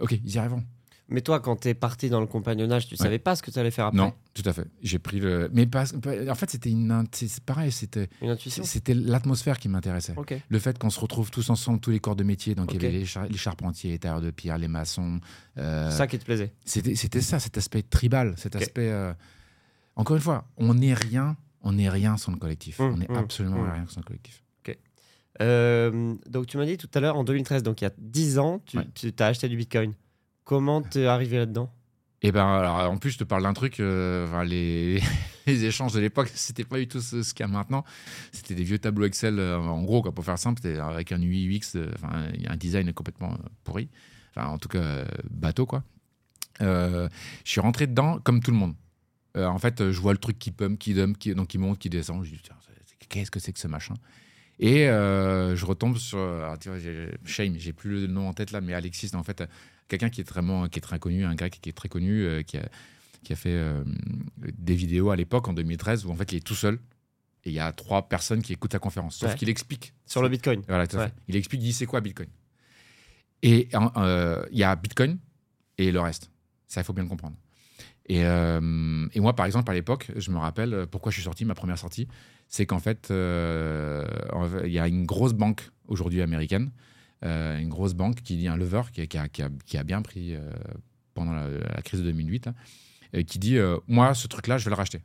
[0.00, 0.64] OK, ils y arriveront.
[1.08, 3.70] Mais toi, quand t'es parti dans le compagnonnage, tu savais pas ce que tu allais
[3.70, 4.66] faire après Non, tout à fait.
[4.82, 5.48] J'ai pris le.
[5.52, 5.84] Mais pas...
[5.94, 7.04] en fait, c'était une.
[7.12, 10.14] C'est pareil, c'était Une intuition c'était l'atmosphère qui m'intéressait.
[10.16, 10.34] Ok.
[10.48, 12.56] Le fait qu'on se retrouve tous ensemble, tous les corps de métier.
[12.56, 15.20] Donc, il y avait les, char- les charpentiers, les tailleurs de pierre, les maçons.
[15.58, 16.52] euh, Ça qui te plaisait.
[16.64, 18.90] C'était ça, cet aspect tribal, cet aspect.
[18.90, 19.14] euh,
[19.94, 22.80] Encore une fois, on n'est rien, on n'est rien sans le collectif.
[22.80, 23.70] Hum, on n'est hum, absolument hum.
[23.70, 24.42] rien sans le collectif.
[25.42, 28.38] Euh, donc tu m'as dit tout à l'heure, en 2013, donc il y a 10
[28.38, 28.86] ans, tu, Ouais.
[28.94, 29.92] tu as acheté du Bitcoin.
[30.46, 31.72] Comment t'es arrivé là-dedans?
[32.22, 33.80] Et ben, alors, en plus, je te parle d'un truc.
[33.80, 35.02] euh, enfin, les,
[35.46, 37.84] échanges de l'époque, c'était pas du tout ce, qu'il y a maintenant.
[38.30, 39.40] C'était des vieux tableaux Excel.
[39.40, 41.90] euh, en gros, quoi, pour faire simple, avec un UI UX, euh,
[42.46, 43.88] un design complètement pourri.
[44.30, 45.82] Enfin, en tout cas, bateau, quoi.
[46.60, 47.08] Je
[47.44, 48.76] suis rentré dedans comme tout le monde.
[49.34, 51.90] En fait, je vois le truc qui pump, qui dump, qui, donc qui monte, qui
[51.90, 52.24] descend.
[52.24, 52.40] Je dis,
[53.08, 53.94] qu'est-ce que c'est que ce machin?
[54.60, 56.20] Et je retombe sur.
[56.20, 56.78] alors, tu vois,
[57.24, 59.42] shame, j'ai plus le nom en tête là, mais Alexis, en fait,
[59.88, 62.42] quelqu'un qui est vraiment qui est très connu, un grec qui est très connu, euh,
[62.42, 62.68] qui, a,
[63.22, 63.84] qui a fait euh,
[64.38, 66.74] des vidéos à l'époque en 2013 où en fait il est tout seul
[67.44, 69.16] et il y a trois personnes qui écoutent sa conférence.
[69.16, 69.36] Sauf Ouais.
[69.36, 69.94] qu'il explique.
[70.04, 71.06] Sur le Bitcoin Voilà, tout à Ouais.
[71.08, 71.14] fait.
[71.28, 72.28] Il explique, il dit c'est quoi Bitcoin?
[73.42, 75.18] Et euh, il y a Bitcoin
[75.78, 76.30] et le reste.
[76.66, 77.36] Ça, il faut bien le comprendre.
[78.08, 81.44] Et, euh, et moi, par exemple, à l'époque, je me rappelle pourquoi je suis sorti,
[81.44, 82.08] ma première sortie,
[82.48, 86.70] c'est qu'en fait, euh, en fait, il y a une grosse banque aujourd'hui américaine,
[87.24, 89.78] euh, une grosse banque qui dit un lever qui, a- qui a, qui a- qui
[89.78, 90.50] a bien pris euh,
[91.14, 92.54] pendant la, la crise de 2008, là,
[93.14, 95.00] euh, qui dit euh, moi, ce truc-là, je vais le racheter.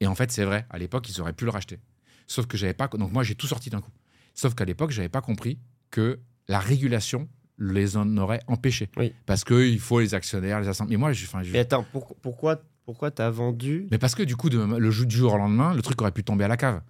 [0.00, 1.78] Et en fait, c'est vrai, à l'époque, ils auraient pu le racheter.
[2.26, 2.88] Sauf que j'avais pas.
[2.88, 3.90] Donc moi, j'ai tout sorti d'un coup.
[4.34, 5.58] Sauf qu'à l'époque, j'avais pas compris
[5.90, 6.18] que
[6.48, 7.28] la régulation
[7.58, 8.88] les en aurait empêchés.
[8.96, 9.12] Oui.
[9.26, 10.96] Parce qu'il faut les actionnaires, les assemblées.
[10.96, 14.36] Mais moi, je, je- Mais attends, pour- pourquoi pourquoi t'as vendu mais parce que du
[14.36, 16.58] coup, de, le jour du jour au lendemain, le truc aurait pu tomber à la
[16.58, 16.82] cave.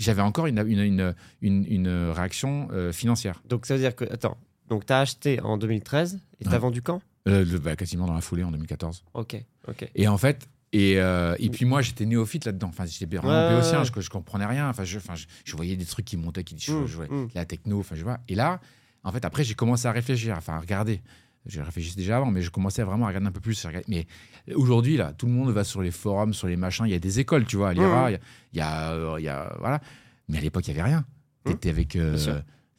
[0.00, 3.42] J'avais encore une, une, une, réaction euh, financière.
[3.48, 4.36] Donc ça veut dire que attends,
[4.68, 6.58] donc t'as acheté en 2013 et t'as Ouais.
[6.58, 7.02] vendu quand?
[7.28, 9.04] Euh, le- bah, quasiment dans la foulée en 2014.
[9.14, 9.36] Ok,
[9.68, 9.90] ok.
[9.94, 12.68] Et en fait, et, euh, et puis moi, j'étais néophyte là-dedans.
[12.68, 14.68] Enfin, j'étais vraiment Ouais, béotien, ouais, je, je comprenais rien.
[14.70, 17.12] Enfin, je, enfin, je, je voyais des trucs qui montaient, qui je, Mmh, je voyais
[17.12, 17.28] mmh.
[17.34, 18.18] la techno, enfin, je vois.
[18.28, 18.60] Et là,
[19.04, 21.02] en fait, après, j'ai commencé à réfléchir, enfin, à regarder.
[21.46, 23.66] Je réfléchissais déjà avant, mais je commençais vraiment à regarder un peu plus.
[23.88, 24.06] Mais
[24.54, 26.84] aujourd'hui, là, tout le monde va sur les forums, sur les machins.
[26.86, 28.10] Il y a des écoles, tu vois, à l'IRA.
[28.10, 28.18] Mmh.
[28.52, 29.80] Il y a, y a, euh, il y a- voilà.
[30.28, 31.00] Mais à l'époque, il n'y avait rien.
[31.00, 31.50] Mmh.
[31.50, 32.16] T'étais avec, euh,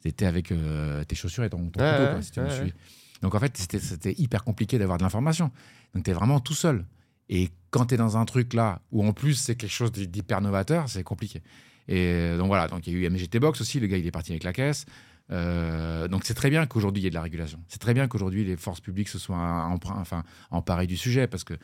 [0.00, 1.80] t'étais avec euh, tes chaussures et ton, ton couteau,
[2.12, 2.72] quoi, si tu me suis.
[3.20, 5.50] Donc en fait, c'était- c'était hyper compliqué d'avoir de l'information.
[5.94, 6.84] Donc tu es vraiment tout seul.
[7.28, 10.40] Et quand tu es dans un truc là, où en plus c'est quelque chose d'hyper
[10.40, 11.42] novateur, c'est compliqué.
[11.88, 14.10] Et donc voilà, donc il y a eu MGT Box aussi, le gars il est
[14.12, 14.86] parti avec la caisse.
[15.32, 17.58] Euh, donc c'est très bien qu'aujourd'hui il y ait de la régulation.
[17.68, 21.54] C'est très bien qu'aujourd'hui les forces publiques se soient enfin, emparées du sujet parce que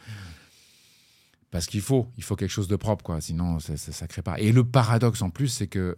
[1.51, 3.23] parce qu'il faut, il faut quelque chose de propre, quoi.
[3.23, 4.39] Sinon, ça ne crée pas.
[4.39, 5.97] Et le paradoxe en plus, c'est que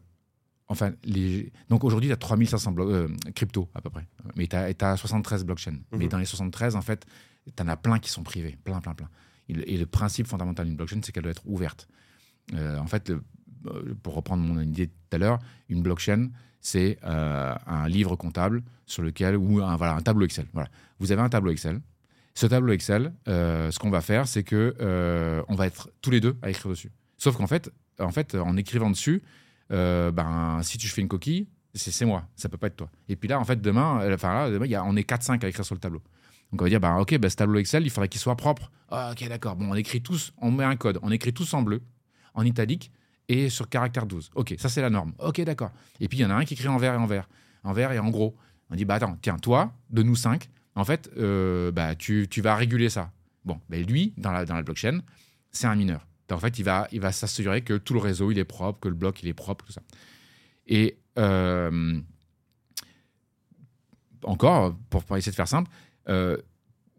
[0.70, 1.52] Enfin, les...
[1.68, 4.06] donc aujourd'hui, tu as 3500 euh, crypto à peu près.
[4.36, 5.80] Mais tu as, 73 blockchains.
[5.90, 6.08] Mais mhm.
[6.08, 7.06] dans les 73, en fait,
[7.44, 8.56] tu en as plein qui sont privés.
[8.62, 9.08] Plein, plein, plein.
[9.48, 11.88] Et le, principe fondamental d'une blockchain, c'est qu'elle doit être ouverte.
[12.54, 13.20] Euh, en fait, euh,
[14.04, 16.28] pour reprendre mon idée tout à l'heure, une blockchain,
[16.61, 20.46] c'est un livre comptable sur lequel, ou un, voilà, un tableau Excel.
[20.52, 20.68] Voilà.
[20.98, 21.80] Vous avez un tableau Excel.
[22.34, 26.36] Ce tableau Excel, ce qu'on va faire, c'est que on va être tous les deux
[26.42, 26.90] à écrire dessus.
[27.16, 29.22] Sauf qu'en fait, en fait, en écrivant dessus,
[29.72, 32.90] euh, ben, si tu fais une coquille, c'est moi, ça peut pas être toi.
[33.08, 35.48] Et puis là, en fait, demain, euh, enfin là, y a, on est 4-5 à
[35.48, 36.02] écrire sur le tableau.
[36.50, 38.70] Donc on va dire, bah, ok, bah, ce tableau Excel, il faudrait qu'il soit propre.
[38.90, 39.54] Ah, ok, d'accord.
[39.54, 41.82] Bon, on écrit tous, on met un code, on écrit tous en bleu,
[42.34, 42.90] en italique
[43.31, 44.33] et sur caractère 12.
[44.35, 45.12] Ok, ça c'est la norme.
[45.20, 45.70] Ok, d'accord.
[46.01, 47.28] Et puis il y en a un qui écrit en vert et en vert,
[47.62, 48.37] en vert et en gros.
[48.70, 52.41] On dit, bah attends, tiens, toi, de nous 5, en fait, euh, bah, tu, tu,
[52.41, 53.12] vas réguler ça.
[53.45, 55.01] Bon, bah, lui, dans la, dans la blockchain,
[55.53, 56.07] c'est un mineur.
[56.31, 58.89] En fait, il va, il va s'assurer que tout le réseau il est propre, que
[58.89, 59.83] le bloc il est propre, tout ça.
[60.66, 62.01] Et euh,
[64.24, 65.70] encore, pour, essayer de faire simple,
[66.09, 66.37] euh,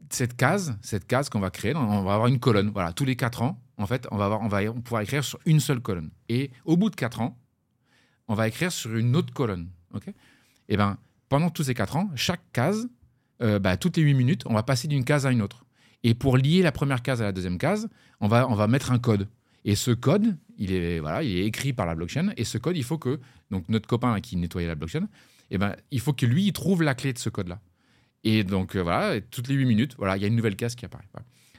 [0.09, 2.69] cette case, cette case qu'on va créer, on va avoir une colonne.
[2.69, 5.39] Voilà, tous les quatre ans, en fait, on va avoir, on va pouvoir écrire sur
[5.45, 6.11] une seule colonne.
[6.29, 7.37] Et au bout de quatre ans,
[8.27, 9.69] on va écrire sur une autre colonne.
[9.93, 10.11] Ok?
[10.69, 10.97] Et ben,
[11.29, 12.89] pendant tous ces quatre ans, chaque case,
[13.41, 15.65] euh, bah, toutes les huit minutes, on va passer d'une case à une autre.
[16.03, 18.91] Et pour lier la première case à la deuxième case, on va, on va mettre
[18.91, 19.27] un code.
[19.65, 22.31] Et ce code, il est, voilà, il est écrit par la blockchain.
[22.37, 23.19] Et ce code, il faut que
[23.51, 25.07] donc notre copain qui nettoyait la blockchain,
[25.51, 27.59] eh ben, il faut que lui, il trouve la clé de ce code-là.
[28.23, 30.75] Et donc, euh, voilà, toutes les 8 minutes, voilà, il y a une nouvelle case
[30.75, 31.07] qui apparaît.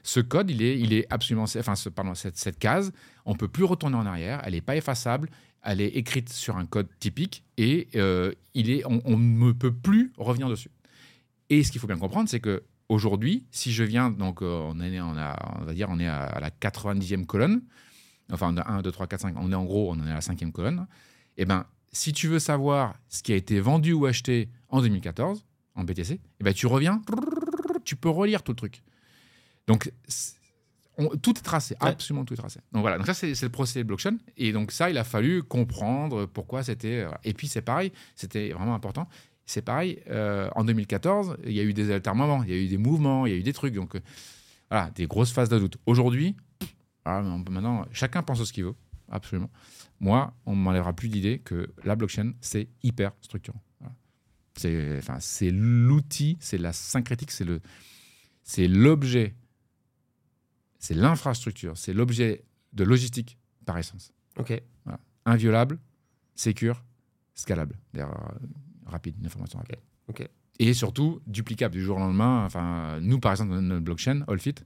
[0.03, 1.45] Ce code, il est, il est absolument.
[1.45, 2.93] Enfin, pardon, cette, case,
[3.25, 5.31] on ne peut plus retourner en arrière, elle n'est pas effaçable,
[5.63, 10.13] elle est écrite sur un code typique et euh, il est, on ne peut plus
[10.17, 10.71] revenir dessus.
[11.51, 14.79] Et ce qu'il faut bien comprendre, c'est que Aujourd'hui, si je viens, donc euh, on,
[14.79, 17.63] est, on, a, on va dire on est à, la 90e colonne,
[18.31, 20.53] enfin 1, 2, 3, 4, 5, on est en gros, on est à la cinquième
[20.53, 20.87] colonne,
[21.39, 24.83] et eh ben si tu veux savoir ce qui a été vendu ou acheté en
[24.83, 25.43] 2014
[25.75, 27.01] en BTC, et eh ben tu reviens,
[27.87, 28.83] tu peux relire tout le truc.
[29.67, 29.93] Donc
[31.23, 32.61] tout est tracé, absolument tout est tracé.
[32.73, 34.19] Donc voilà, donc ça c'est le procédé de blockchain.
[34.37, 37.07] Et donc ça, il a fallu comprendre pourquoi c'était.
[37.25, 39.09] Et puis c'est pareil, c'était vraiment important
[39.47, 40.01] c'est pareil.
[40.09, 43.27] Euh, en 2014, il y a eu des altermements, il y a eu des mouvements,
[43.27, 43.75] il y a eu des trucs.
[43.75, 44.01] Donc, euh,
[44.71, 45.77] voilà, des grosses phases de doute.
[45.87, 46.37] Aujourd'hui,
[47.05, 48.75] maintenant, chacun pense à ce qu'il veut,
[49.11, 49.51] absolument.
[50.01, 53.61] Moi, on ne m'enlèvera plus l'idée que la blockchain, c'est hyper structurant.
[54.55, 55.19] C'est enfin,
[55.51, 59.35] l'outil, c'est la syncrétique, c'est l'objet,
[60.83, 64.13] c'est l'infrastructure, c'est l'objet de logistique par essence.
[64.37, 64.61] Ok.
[65.25, 65.79] Inviolable,
[66.35, 66.83] sécure,
[67.35, 67.79] scalable.
[67.95, 68.35] D'ailleurs,
[68.87, 69.79] rapide, une information rapide.
[70.09, 70.29] Ok.
[70.59, 72.45] Et surtout, duplicable du jour au lendemain.
[72.45, 74.57] Enfin, nous, par exemple, notre blockchain, Allfit,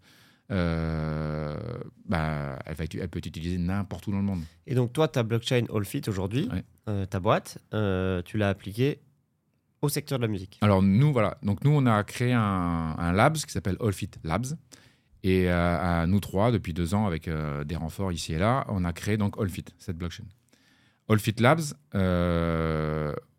[0.51, 1.59] euh,
[2.07, 4.43] bah, elle, elle, peut être utilisée n'importe où dans le monde.
[4.67, 6.49] Et donc, toi, ta blockchain Allfit aujourd'hui,
[6.89, 9.01] euh, ta boîte, euh, tu l'as appliquée
[9.83, 10.57] au secteur de la musique.
[10.63, 11.37] Alors, nous, voilà.
[11.43, 12.41] Donc, nous, on a créé un,
[12.97, 14.57] un labs qui s'appelle Allfit Labs.
[15.29, 18.93] Et à nous trois, depuis deux ans, avec des renforts ici et là, on a
[18.93, 20.23] créé donc Allfit, cette blockchain.
[21.09, 21.75] Allfit Labs,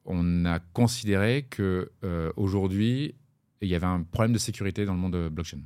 [0.08, 3.14] on a considéré que euh, aujourd'hui,
[3.62, 5.60] il y avait un problème de sécurité dans le monde de blockchain.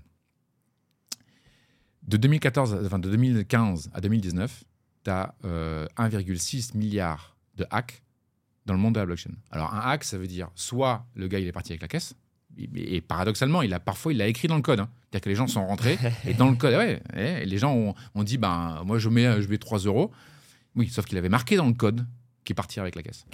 [2.03, 4.63] De 2014, enfin de 2015 à 2019,
[5.03, 8.01] tu as 1,6 milliard de hacks
[8.65, 9.33] dans le monde de la blockchain.
[9.51, 12.15] Alors un hack, ça veut dire soit le gars il est parti avec la caisse,
[12.57, 14.79] et paradoxalement, il a parfois il l'a écrit dans le code.
[14.79, 14.89] Hein.
[15.03, 15.97] C'est-à-dire que les gens sont rentrés
[16.27, 17.01] et dans le code, ouais,
[17.45, 20.11] les gens ont, dit ben moi je mets je mets 3 euros.
[20.75, 22.05] Oui, sauf qu'il avait marqué dans le code
[22.45, 23.25] qui est parti avec la caisse.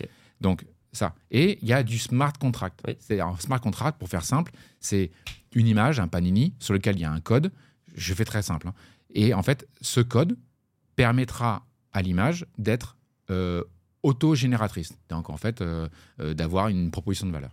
[0.42, 1.16] Donc ça.
[1.32, 2.82] Et il y a du smart contract.
[3.00, 5.12] C'est un smart contract, pour faire simple, c'est
[5.54, 7.52] une image, un panini, sur lequel il y a un code.
[7.96, 8.68] Je fais très simple.
[8.68, 8.74] Hein.
[9.14, 10.38] Et en fait, ce code
[10.96, 12.98] permettra à l'image d'être
[13.30, 13.64] euh,
[14.04, 14.94] autogénératrice.
[15.10, 15.88] Donc, en fait, euh,
[16.20, 17.52] euh, d'avoir une proposition de valeur.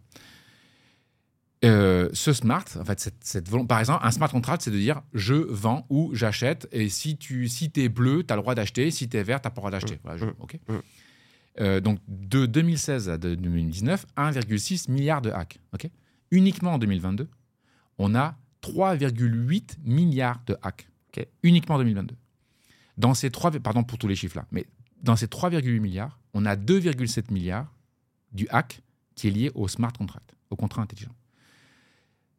[1.68, 5.86] Ce smart, en fait, cette, par exemple, un smart contract, c'est de dire je vends
[5.88, 9.16] ou j'achète, et si tu si es bleu, tu as le droit d'acheter, si tu
[9.16, 10.00] es vert, tu n'as pas le droit d'acheter.
[10.04, 10.42] Mmh.
[10.42, 10.74] OK mmh.
[11.60, 15.60] Euh, donc de 2016 à 2019, 1,6 milliard de hacks.
[16.30, 17.28] Uniquement en 2022,
[17.98, 20.88] on a 3,8 milliards de hacks.
[21.08, 22.16] ok Uniquement en 2022.
[22.96, 24.66] Dans ces 3, pardon pour tous les chiffres là, mais
[25.02, 27.72] dans ces 3,8 milliards, on a 2,7 milliards
[28.32, 28.80] du hack
[29.14, 31.14] qui est lié au smart contract, au contrat intelligent.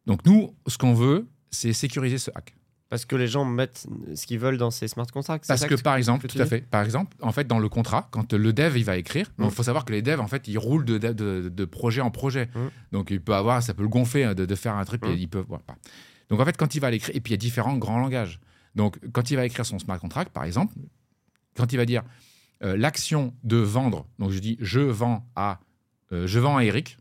[0.06, 2.54] Donc nous, ce qu'on veut, c'est sécuriser ce hack.
[2.88, 5.44] Parce que les gens mettent ce qu'ils veulent dans ces smart contracts.
[5.48, 6.60] Parce ça que, par exemple, tout à fait.
[6.60, 9.50] Par exemple, en fait, dans le contrat, quand le dev il va écrire, il Mm.
[9.50, 12.12] faut savoir que les devs, en fait, ils roulent de, de, de- de projet en
[12.12, 12.46] projet.
[12.54, 12.58] Mm.
[12.92, 15.04] Donc, il peut avoir, ça peut le gonfler hein, de, de faire un truc.
[15.04, 15.08] Mm.
[15.10, 15.74] et il peut, voilà, pas.
[16.30, 18.38] Donc, en fait, quand il va l'écrire, et puis il y a différents grands langages.
[18.76, 20.74] Donc, quand il va écrire son smart contract, par exemple,
[21.56, 22.04] quand il va dire
[22.62, 25.58] euh, l'action de vendre, donc je dis je vends à,
[26.12, 26.98] euh, je vends à Eric,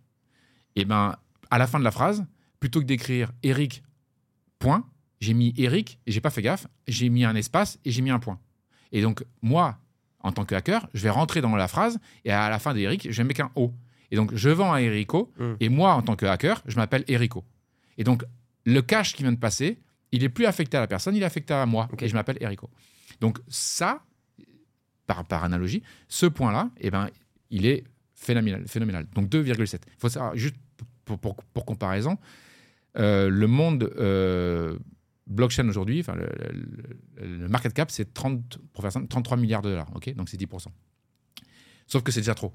[0.76, 1.16] et ben
[1.51, 2.26] à la fin de la phrase,
[2.66, 3.84] plutôt que d'écrire Eric,
[4.57, 4.84] point,
[5.22, 8.09] j'ai mis Eric et j'ai pas fait gaffe, j'ai mis un espace et j'ai mis
[8.09, 8.39] un point.
[8.91, 9.78] Et donc, moi,
[10.22, 13.07] en tant que hacker, je vais rentrer dans la phrase et à la fin d'Eric,
[13.11, 13.72] je vais mettre un O.
[14.09, 15.53] Et donc, je vends à Erico Mm.
[15.59, 17.43] et moi, en tant que hacker, je m'appelle Erico.
[17.99, 18.24] Et donc,
[18.66, 19.78] le cache qui vient de passer,
[20.11, 22.38] il est plus affecté à la personne, il est affecté à moi et je m'appelle
[22.41, 22.72] Erico.
[23.22, 24.01] Donc, ça,
[25.05, 27.09] par, par analogie, ce point-là, eh ben,
[27.51, 27.84] il est
[28.16, 28.68] phénoménal.
[28.68, 29.05] phénoménal.
[29.13, 29.82] Donc, 2,7.
[29.86, 30.55] Il faut savoir, juste
[31.03, 32.18] pour, pour- pour comparaison,
[32.98, 34.78] euh, le monde euh,
[35.28, 36.04] blockchain aujourd'hui,
[37.18, 39.89] le, market cap, c'est 30, pour faire simple, 33 milliards de dollars.
[39.96, 40.14] ok?
[40.16, 40.68] Donc c'est 10%.
[41.88, 42.54] Sauf que c'est déjà trop.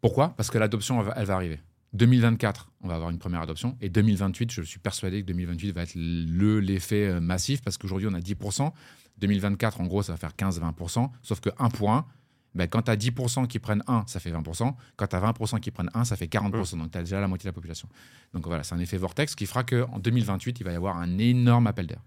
[0.00, 0.30] Pourquoi?
[0.36, 1.60] Parce que l'adoption, elle va arriver.
[1.92, 3.76] 2024, on va avoir une première adoption.
[3.80, 8.08] Et 2028, je suis persuadé que 2028 va être le l'effet euh, massif parce qu'aujourd'hui,
[8.10, 8.70] on a 10%.
[9.18, 11.10] 2024, en gros, ça va faire 15-20%.
[11.22, 12.06] Sauf que 1 pour 1,
[12.54, 14.74] ben, quand tu as 10% qui prennent 1, ça fait 20%.
[14.96, 16.78] Quand tu as 20% qui prennent 1, ça fait 40%.
[16.78, 17.88] Donc tu as déjà la moitié de la population.
[18.34, 21.18] Donc voilà, c'est un effet vortex qui fera qu'en 2028, il va y avoir un
[21.18, 22.00] énorme appel d'air.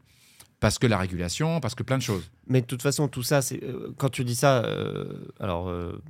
[0.59, 2.29] Parce que la régulation, parce que plein de choses.
[2.47, 6.01] Mais de toute façon, tout ça, c'est euh, quand tu dis ça, euh, alors euh,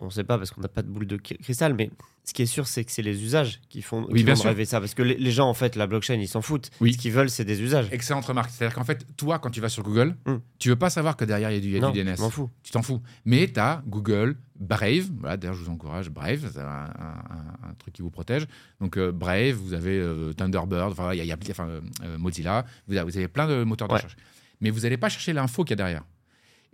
[0.00, 1.90] on ne sait pas parce qu'on n'a pas de boule de cri- cristal, mais
[2.24, 4.40] ce qui est sûr, c'est que c'est les usages qui font, Oui, qui bien vont
[4.40, 4.50] sûr.
[4.50, 4.80] rêver ça.
[4.80, 6.70] Parce que les, les gens, en fait, la blockchain, ils s'en foutent.
[6.80, 6.92] Oui.
[6.92, 7.88] Ce qu'ils veulent, c'est des usages.
[7.92, 8.50] Excellente remarque.
[8.50, 10.36] C'est-à-dire qu'en fait, toi, quand tu vas sur Google, Hmm.
[10.58, 12.16] tu veux pas savoir que derrière, il y a du, y a non, du DNS.
[12.16, 12.50] je m'en fous.
[12.62, 13.00] Tu t'en fous.
[13.24, 15.06] Mais tu as Google, Brave.
[15.20, 16.10] Voilà, d'ailleurs, je vous encourage.
[16.10, 18.46] Brave, c'est un, un- un truc qui vous protège.
[18.80, 21.80] Donc, euh, Brave, vous avez euh, Thunderbird, enfin, il y a, y a- enfin, euh,
[22.04, 22.64] euh, Mozilla.
[22.88, 23.98] Vous avez, vous avez plein de moteurs de Ouais.
[24.00, 24.16] recherche.
[24.60, 26.02] Mais vous n'allez pas chercher l'info qu'il y a derrière.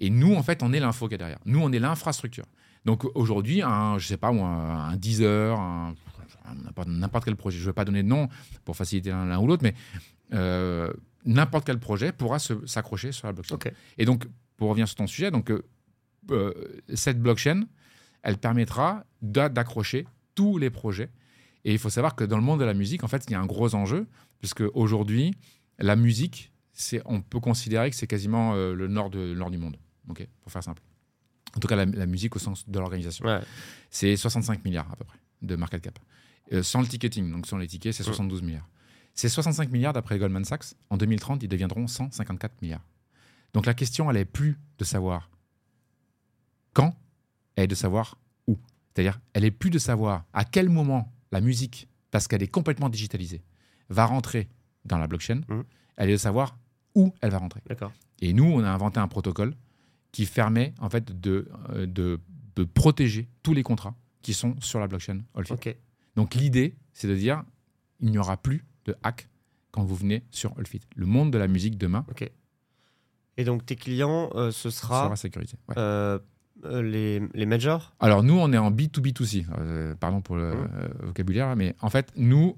[0.00, 1.38] Et nous, en fait, on est l'info qu'il y a derrière.
[1.44, 2.46] Nous, on est l'infrastructure.
[2.84, 5.94] Donc, aujourd'hui, un, je sais pas, moi, un Deezer, un-
[6.86, 8.28] n'importe- quel projet, je ne vais pas donner de nom
[8.64, 9.74] pour faciliter l'un ou l'autre, mais
[10.34, 10.92] euh,
[11.24, 13.54] n'importe quel projet pourra s'accrocher sur la blockchain.
[13.98, 14.26] Et donc,
[14.56, 15.62] pour revenir sur ton sujet, donc, euh,
[16.30, 16.52] euh,
[16.94, 17.64] cette blockchain,
[18.22, 21.10] elle permettra d'a- d'accrocher tous les projets.
[21.64, 23.34] Et il faut savoir que dans le monde de la musique, en fait, il y
[23.34, 24.06] a un gros enjeu,
[24.40, 25.34] puisque aujourd'hui,
[25.78, 26.52] la musique,
[27.06, 29.76] on peut considérer que c'est quasiment euh, le nord, de, le nord du monde,
[30.42, 30.82] pour faire simple.
[31.56, 33.24] En tout cas, la, la musique au sens de l'organisation.
[33.24, 33.40] Ouais.
[33.90, 35.98] C'est 65 milliards à peu près de market cap.
[36.52, 38.68] Euh, sans le ticketing, donc sans les tickets, c'est 72 milliards.
[39.14, 42.84] Ces 65 milliards, d'après Goldman Sachs, en 2030, ils deviendront 154 milliards.
[43.52, 45.30] Donc la question, elle est plus de savoir
[46.72, 46.96] quand,
[47.54, 48.58] elle est de savoir où.
[48.92, 52.88] C'est-à-dire, elle est plus de savoir à quel moment la musique, parce qu'elle est complètement
[52.88, 53.42] digitalisée,
[53.88, 54.48] va rentrer
[54.84, 55.42] dans la blockchain.
[55.48, 55.64] Mhm.
[55.96, 56.58] Elle est de savoir
[56.94, 57.60] où elle va rentrer.
[58.20, 59.54] Et nous, on a inventé un protocole
[60.14, 62.20] qui permet en fait de, euh, de,
[62.54, 65.54] de protéger tous les contrats qui sont sur la blockchain Olfit.
[65.54, 65.76] Ok.
[66.14, 67.42] Donc l'idée, c'est de dire,
[67.98, 69.28] il n'y aura plus de hack
[69.72, 70.80] quand vous venez sur Olfit.
[70.94, 72.06] Le monde de la musique demain.
[73.36, 75.56] Et donc, tes clients, euh, ce sera sera sécurisé.
[75.68, 75.74] Ouais.
[75.78, 76.20] euh,
[76.64, 77.92] euh, les, les majors?
[77.98, 79.46] Alors nous, on est en B2B2C.
[79.58, 82.56] Euh, pardon pour le euh, vocabulaire, mais en fait, nous,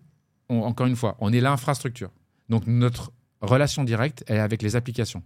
[0.51, 2.11] on- encore une fois, on est l'infrastructure.
[2.51, 5.23] Donc notre relation directe elle est avec les applications.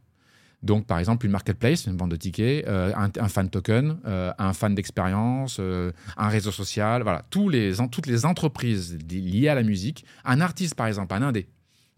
[0.63, 4.53] Donc par exemple, une marketplace, une bande de tickets, euh, un, fan token, euh, un
[4.53, 10.05] fan d'expérience, euh, un réseau social, voilà, toutes les entreprises li- liées à la musique.
[10.25, 11.49] Un artiste, par exemple, un indé,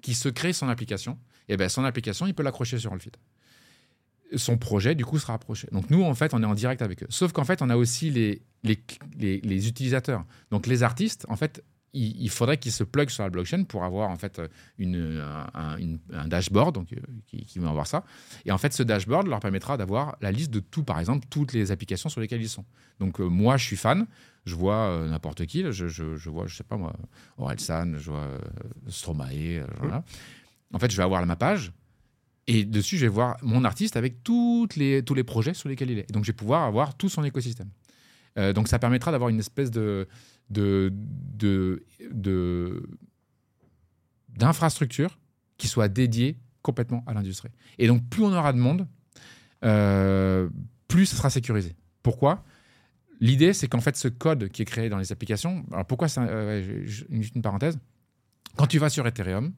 [0.00, 3.12] qui se crée son application, et ben son application, il peut l'accrocher sur Allfit
[4.34, 5.68] son projet, du coup, sera approché.
[5.72, 7.06] Donc, nous, en fait, on est en direct avec eux.
[7.10, 8.40] Sauf qu'en fait, on a aussi les
[9.68, 10.24] utilisateurs.
[10.50, 11.62] Donc, les artistes, en fait,
[11.94, 14.40] il, il faudrait qu'ils se pluguent sur la blockchain pour avoir, en fait,
[14.78, 18.04] une, un, un- une- un dashboard, donc, euh, qui, qui vont avoir ça.
[18.46, 21.52] Et en fait, ce dashboard leur permettra d'avoir la liste de tout, par exemple, toutes
[21.52, 22.64] les applications sur lesquelles ils sont.
[22.98, 24.06] Donc, euh, moi, je suis fan.
[24.44, 25.62] Je vois euh, n'importe qui.
[25.70, 26.92] Je, je, je vois, je sais pas moi,
[27.38, 28.38] Orelsan, je vois euh,
[28.88, 29.58] Stromae.
[29.58, 30.02] euh, voilà.
[30.72, 31.72] En fait, je vais avoir ma page.
[32.48, 35.90] Et dessus, je vais voir mon artiste avec toutes les, tous les projets sur lesquels
[35.92, 36.10] il est.
[36.10, 37.68] Et donc, je vais pouvoir avoir tout son écosystème.
[38.38, 40.08] Euh, donc, ça permettra d'avoir une espèce de,
[40.50, 42.86] de, de, de-
[44.36, 45.18] d'infrastructure
[45.58, 47.50] qui soit dédiée complètement à l'industrie.
[47.78, 48.86] Et donc, plus on aura de monde,
[49.64, 50.48] euh,
[50.88, 51.74] plus ce sera sécurisé.
[52.02, 52.44] Pourquoi?
[53.20, 56.20] L'idée, c'est qu'en fait, ce code qui est créé dans les applications, alors pourquoi c'est
[56.20, 57.78] euh, une parenthèse
[58.56, 59.52] Quand tu vas sur Ethereum,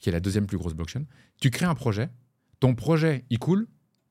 [0.00, 1.04] qui est la deuxième plus grosse blockchain,
[1.40, 2.08] tu crées un projet,
[2.60, 3.66] ton projet, il coule,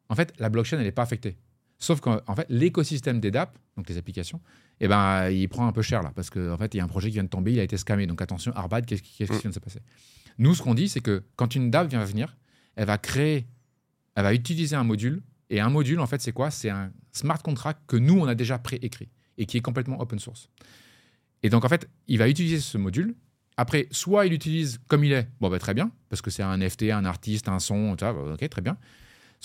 [0.10, 1.38] en fait, la blockchain, elle n'est pas affectée.
[1.78, 4.42] Sauf qu'en en fait, l'écosystème des dApps, donc les applications,
[4.80, 6.84] eh ben, il prend un peu cher là, parce qu'en en fait, il y a
[6.84, 8.08] un projet qui vient de tomber, il a été scammé.
[8.08, 9.80] Donc attention, Arbad, qu'est-ce qui, qui vient de se passer?
[10.38, 12.38] Nous, ce qu'on dit, c'est que quand une DApp vient venir,
[12.76, 13.48] elle va créer,
[14.16, 15.22] elle va utiliser un module.
[15.50, 16.50] Et un module, en fait, c'est quoi?
[16.50, 20.20] C'est un smart contract que nous, on a déjà préécrit et qui est complètement open
[20.20, 20.50] source.
[21.44, 23.16] Et donc, en fait, il va utiliser ce module.
[23.58, 26.60] Après, soit il l'utilise comme il est, bon, bah, très bien, parce que c'est un
[26.68, 28.78] FT, un artiste, un son, tu vois, ok, très bien.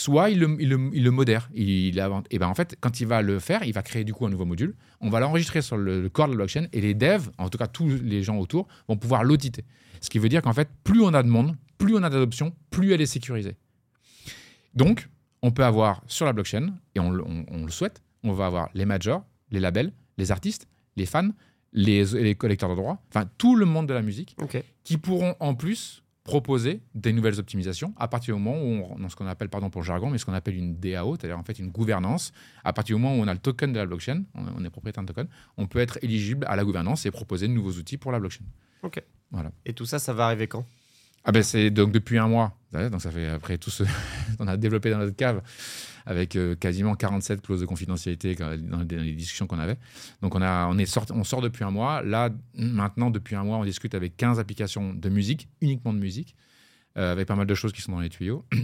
[0.01, 1.51] Soit il le, il le- il le modère.
[1.55, 1.99] Il,
[2.31, 4.31] et ben en fait, quand il va le faire, il va créer du coup un
[4.31, 4.75] nouveau module.
[5.03, 7.59] On va l'enregistrer sur le, le corps de la blockchain et les devs, en tout
[7.59, 9.63] cas tous les gens autour, vont pouvoir l'auditer.
[10.01, 12.55] Ce qui veut dire qu'en fait, plus on a de monde, plus on a d'adoption,
[12.71, 13.57] plus elle est sécurisée.
[14.75, 15.09] Donc,
[15.43, 18.47] on peut avoir sur la blockchain, et on, le- on- on le souhaite, on va
[18.47, 21.29] avoir les majors, les labels, les artistes, les fans,
[21.73, 24.35] les, les collecteurs de droits, enfin tout le monde de la musique,
[24.83, 29.09] qui pourront en plus proposer des nouvelles optimisations à partir du moment où on, dans
[29.09, 31.43] ce qu'on appelle, pardon pour le jargon, mais ce qu'on appelle une DAO, c'est-à-dire en
[31.43, 32.33] fait une gouvernance.
[32.63, 34.71] À partir du moment où on a le token de la blockchain, on, on est
[34.71, 35.27] propriétaire d'un token,
[35.57, 38.45] on peut être éligible à la gouvernance et proposer de nouveaux outils pour la blockchain.
[39.67, 40.65] Et tout ça, ça va arriver quand?
[41.25, 42.57] Ah ben c'est donc depuis un mois.
[42.73, 43.85] Donc ça fait après tout ce
[44.39, 45.43] qu'on a développé dans notre cave
[46.07, 49.77] avec euh, quasiment 47 clauses de confidentialité dans les, discussions qu'on avait.
[50.23, 52.03] Donc on a on est sorti, on sort depuis un mois.
[52.03, 56.37] Là maintenant depuis un mois on discute avec 15 applications de musique, uniquement de musique,
[56.97, 58.45] euh, avec pas mal de choses qui sont dans les tuyaux.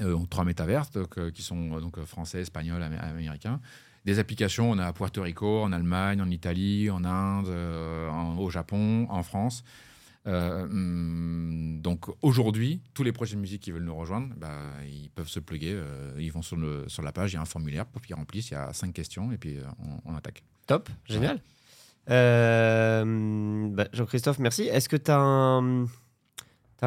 [0.00, 3.60] Euh, trois métaverses euh, qui sont donc français, espagnols, amé- américains.
[4.04, 7.48] Des applications, on a à Puerto Rico, en Allemagne, en Italie, en Inde,
[8.36, 9.62] au Japon, en France.
[10.26, 10.66] Euh,
[11.80, 14.56] donc aujourd'hui, tous les projets de musique qui veulent nous rejoindre, bah,
[14.86, 15.72] ils peuvent se plugger.
[15.74, 18.14] euh, ils vont sur, le, sur la page, il y a un formulaire, pour qu'ils
[18.16, 19.64] remplissent, il y a cinq questions et puis euh,
[20.06, 20.42] on, on attaque.
[20.66, 21.40] Top, génial.
[22.10, 24.62] Euh, bah, Jean-Christophe, merci.
[24.62, 25.86] Est-ce que tu as un,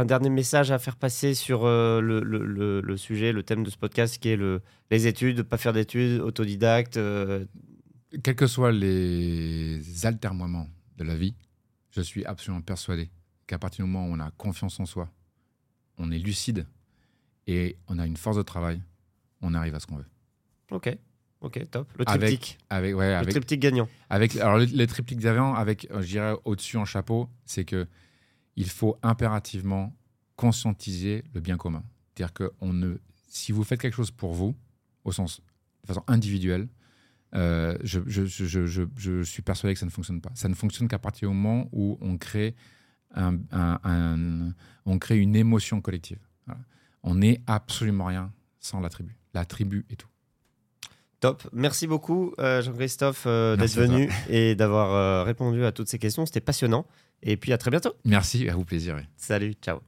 [0.05, 3.69] dernier message à faire passer sur euh, le, le- le- le sujet, le thème de
[3.71, 4.61] ce podcast qui est le,
[4.91, 7.45] les études, pas faire d'études, autodidacte euh,
[8.23, 10.67] Quels que soient les altermoiements
[10.97, 11.33] de la vie,
[11.91, 13.09] je suis absolument persuadé
[13.47, 15.09] qu'à partir du moment où on a confiance en soi,
[15.97, 16.65] on est lucide
[17.47, 18.81] et on a une force de travail,
[19.41, 20.05] on arrive à ce qu'on veut.
[20.71, 20.95] Ok,
[21.41, 21.87] ok, top.
[21.97, 23.87] Le triptyque, Avec, ouais, le avec, triptyque gagnant.
[24.09, 27.87] Avec, alors, le, le triptyque d'avant, avec, euh, je dirais, au-dessus en chapeau, c'est que
[28.57, 29.95] il faut impérativement
[30.35, 31.83] conscientiser le bien commun.
[32.15, 32.95] C'est-à-dire que on ne,
[33.27, 34.55] si vous faites quelque chose pour vous,
[35.03, 35.41] au sens,
[35.83, 36.67] de façon individuelle,
[37.35, 40.31] euh, je, je, je, je, je- je suis persuadé que ça ne fonctionne pas.
[40.35, 42.55] Ça ne fonctionne qu'à partir du moment où on crée,
[43.15, 44.53] un, un- un-
[44.85, 46.19] on crée une émotion collective.
[46.45, 46.61] Voilà.
[47.03, 49.15] On n'est absolument rien sans la tribu.
[49.33, 50.07] La tribu est tout.
[51.19, 51.47] Top.
[51.51, 56.25] Merci beaucoup, euh, Jean-Christophe, euh, d'être venu et d'avoir euh, répondu à toutes ces questions.
[56.27, 56.85] C'était passionnant.
[57.23, 57.93] Et puis à très bientôt.
[58.05, 58.95] Merci, à vous plaisir.
[58.95, 59.03] oui.
[59.17, 59.79] Salut, ciao.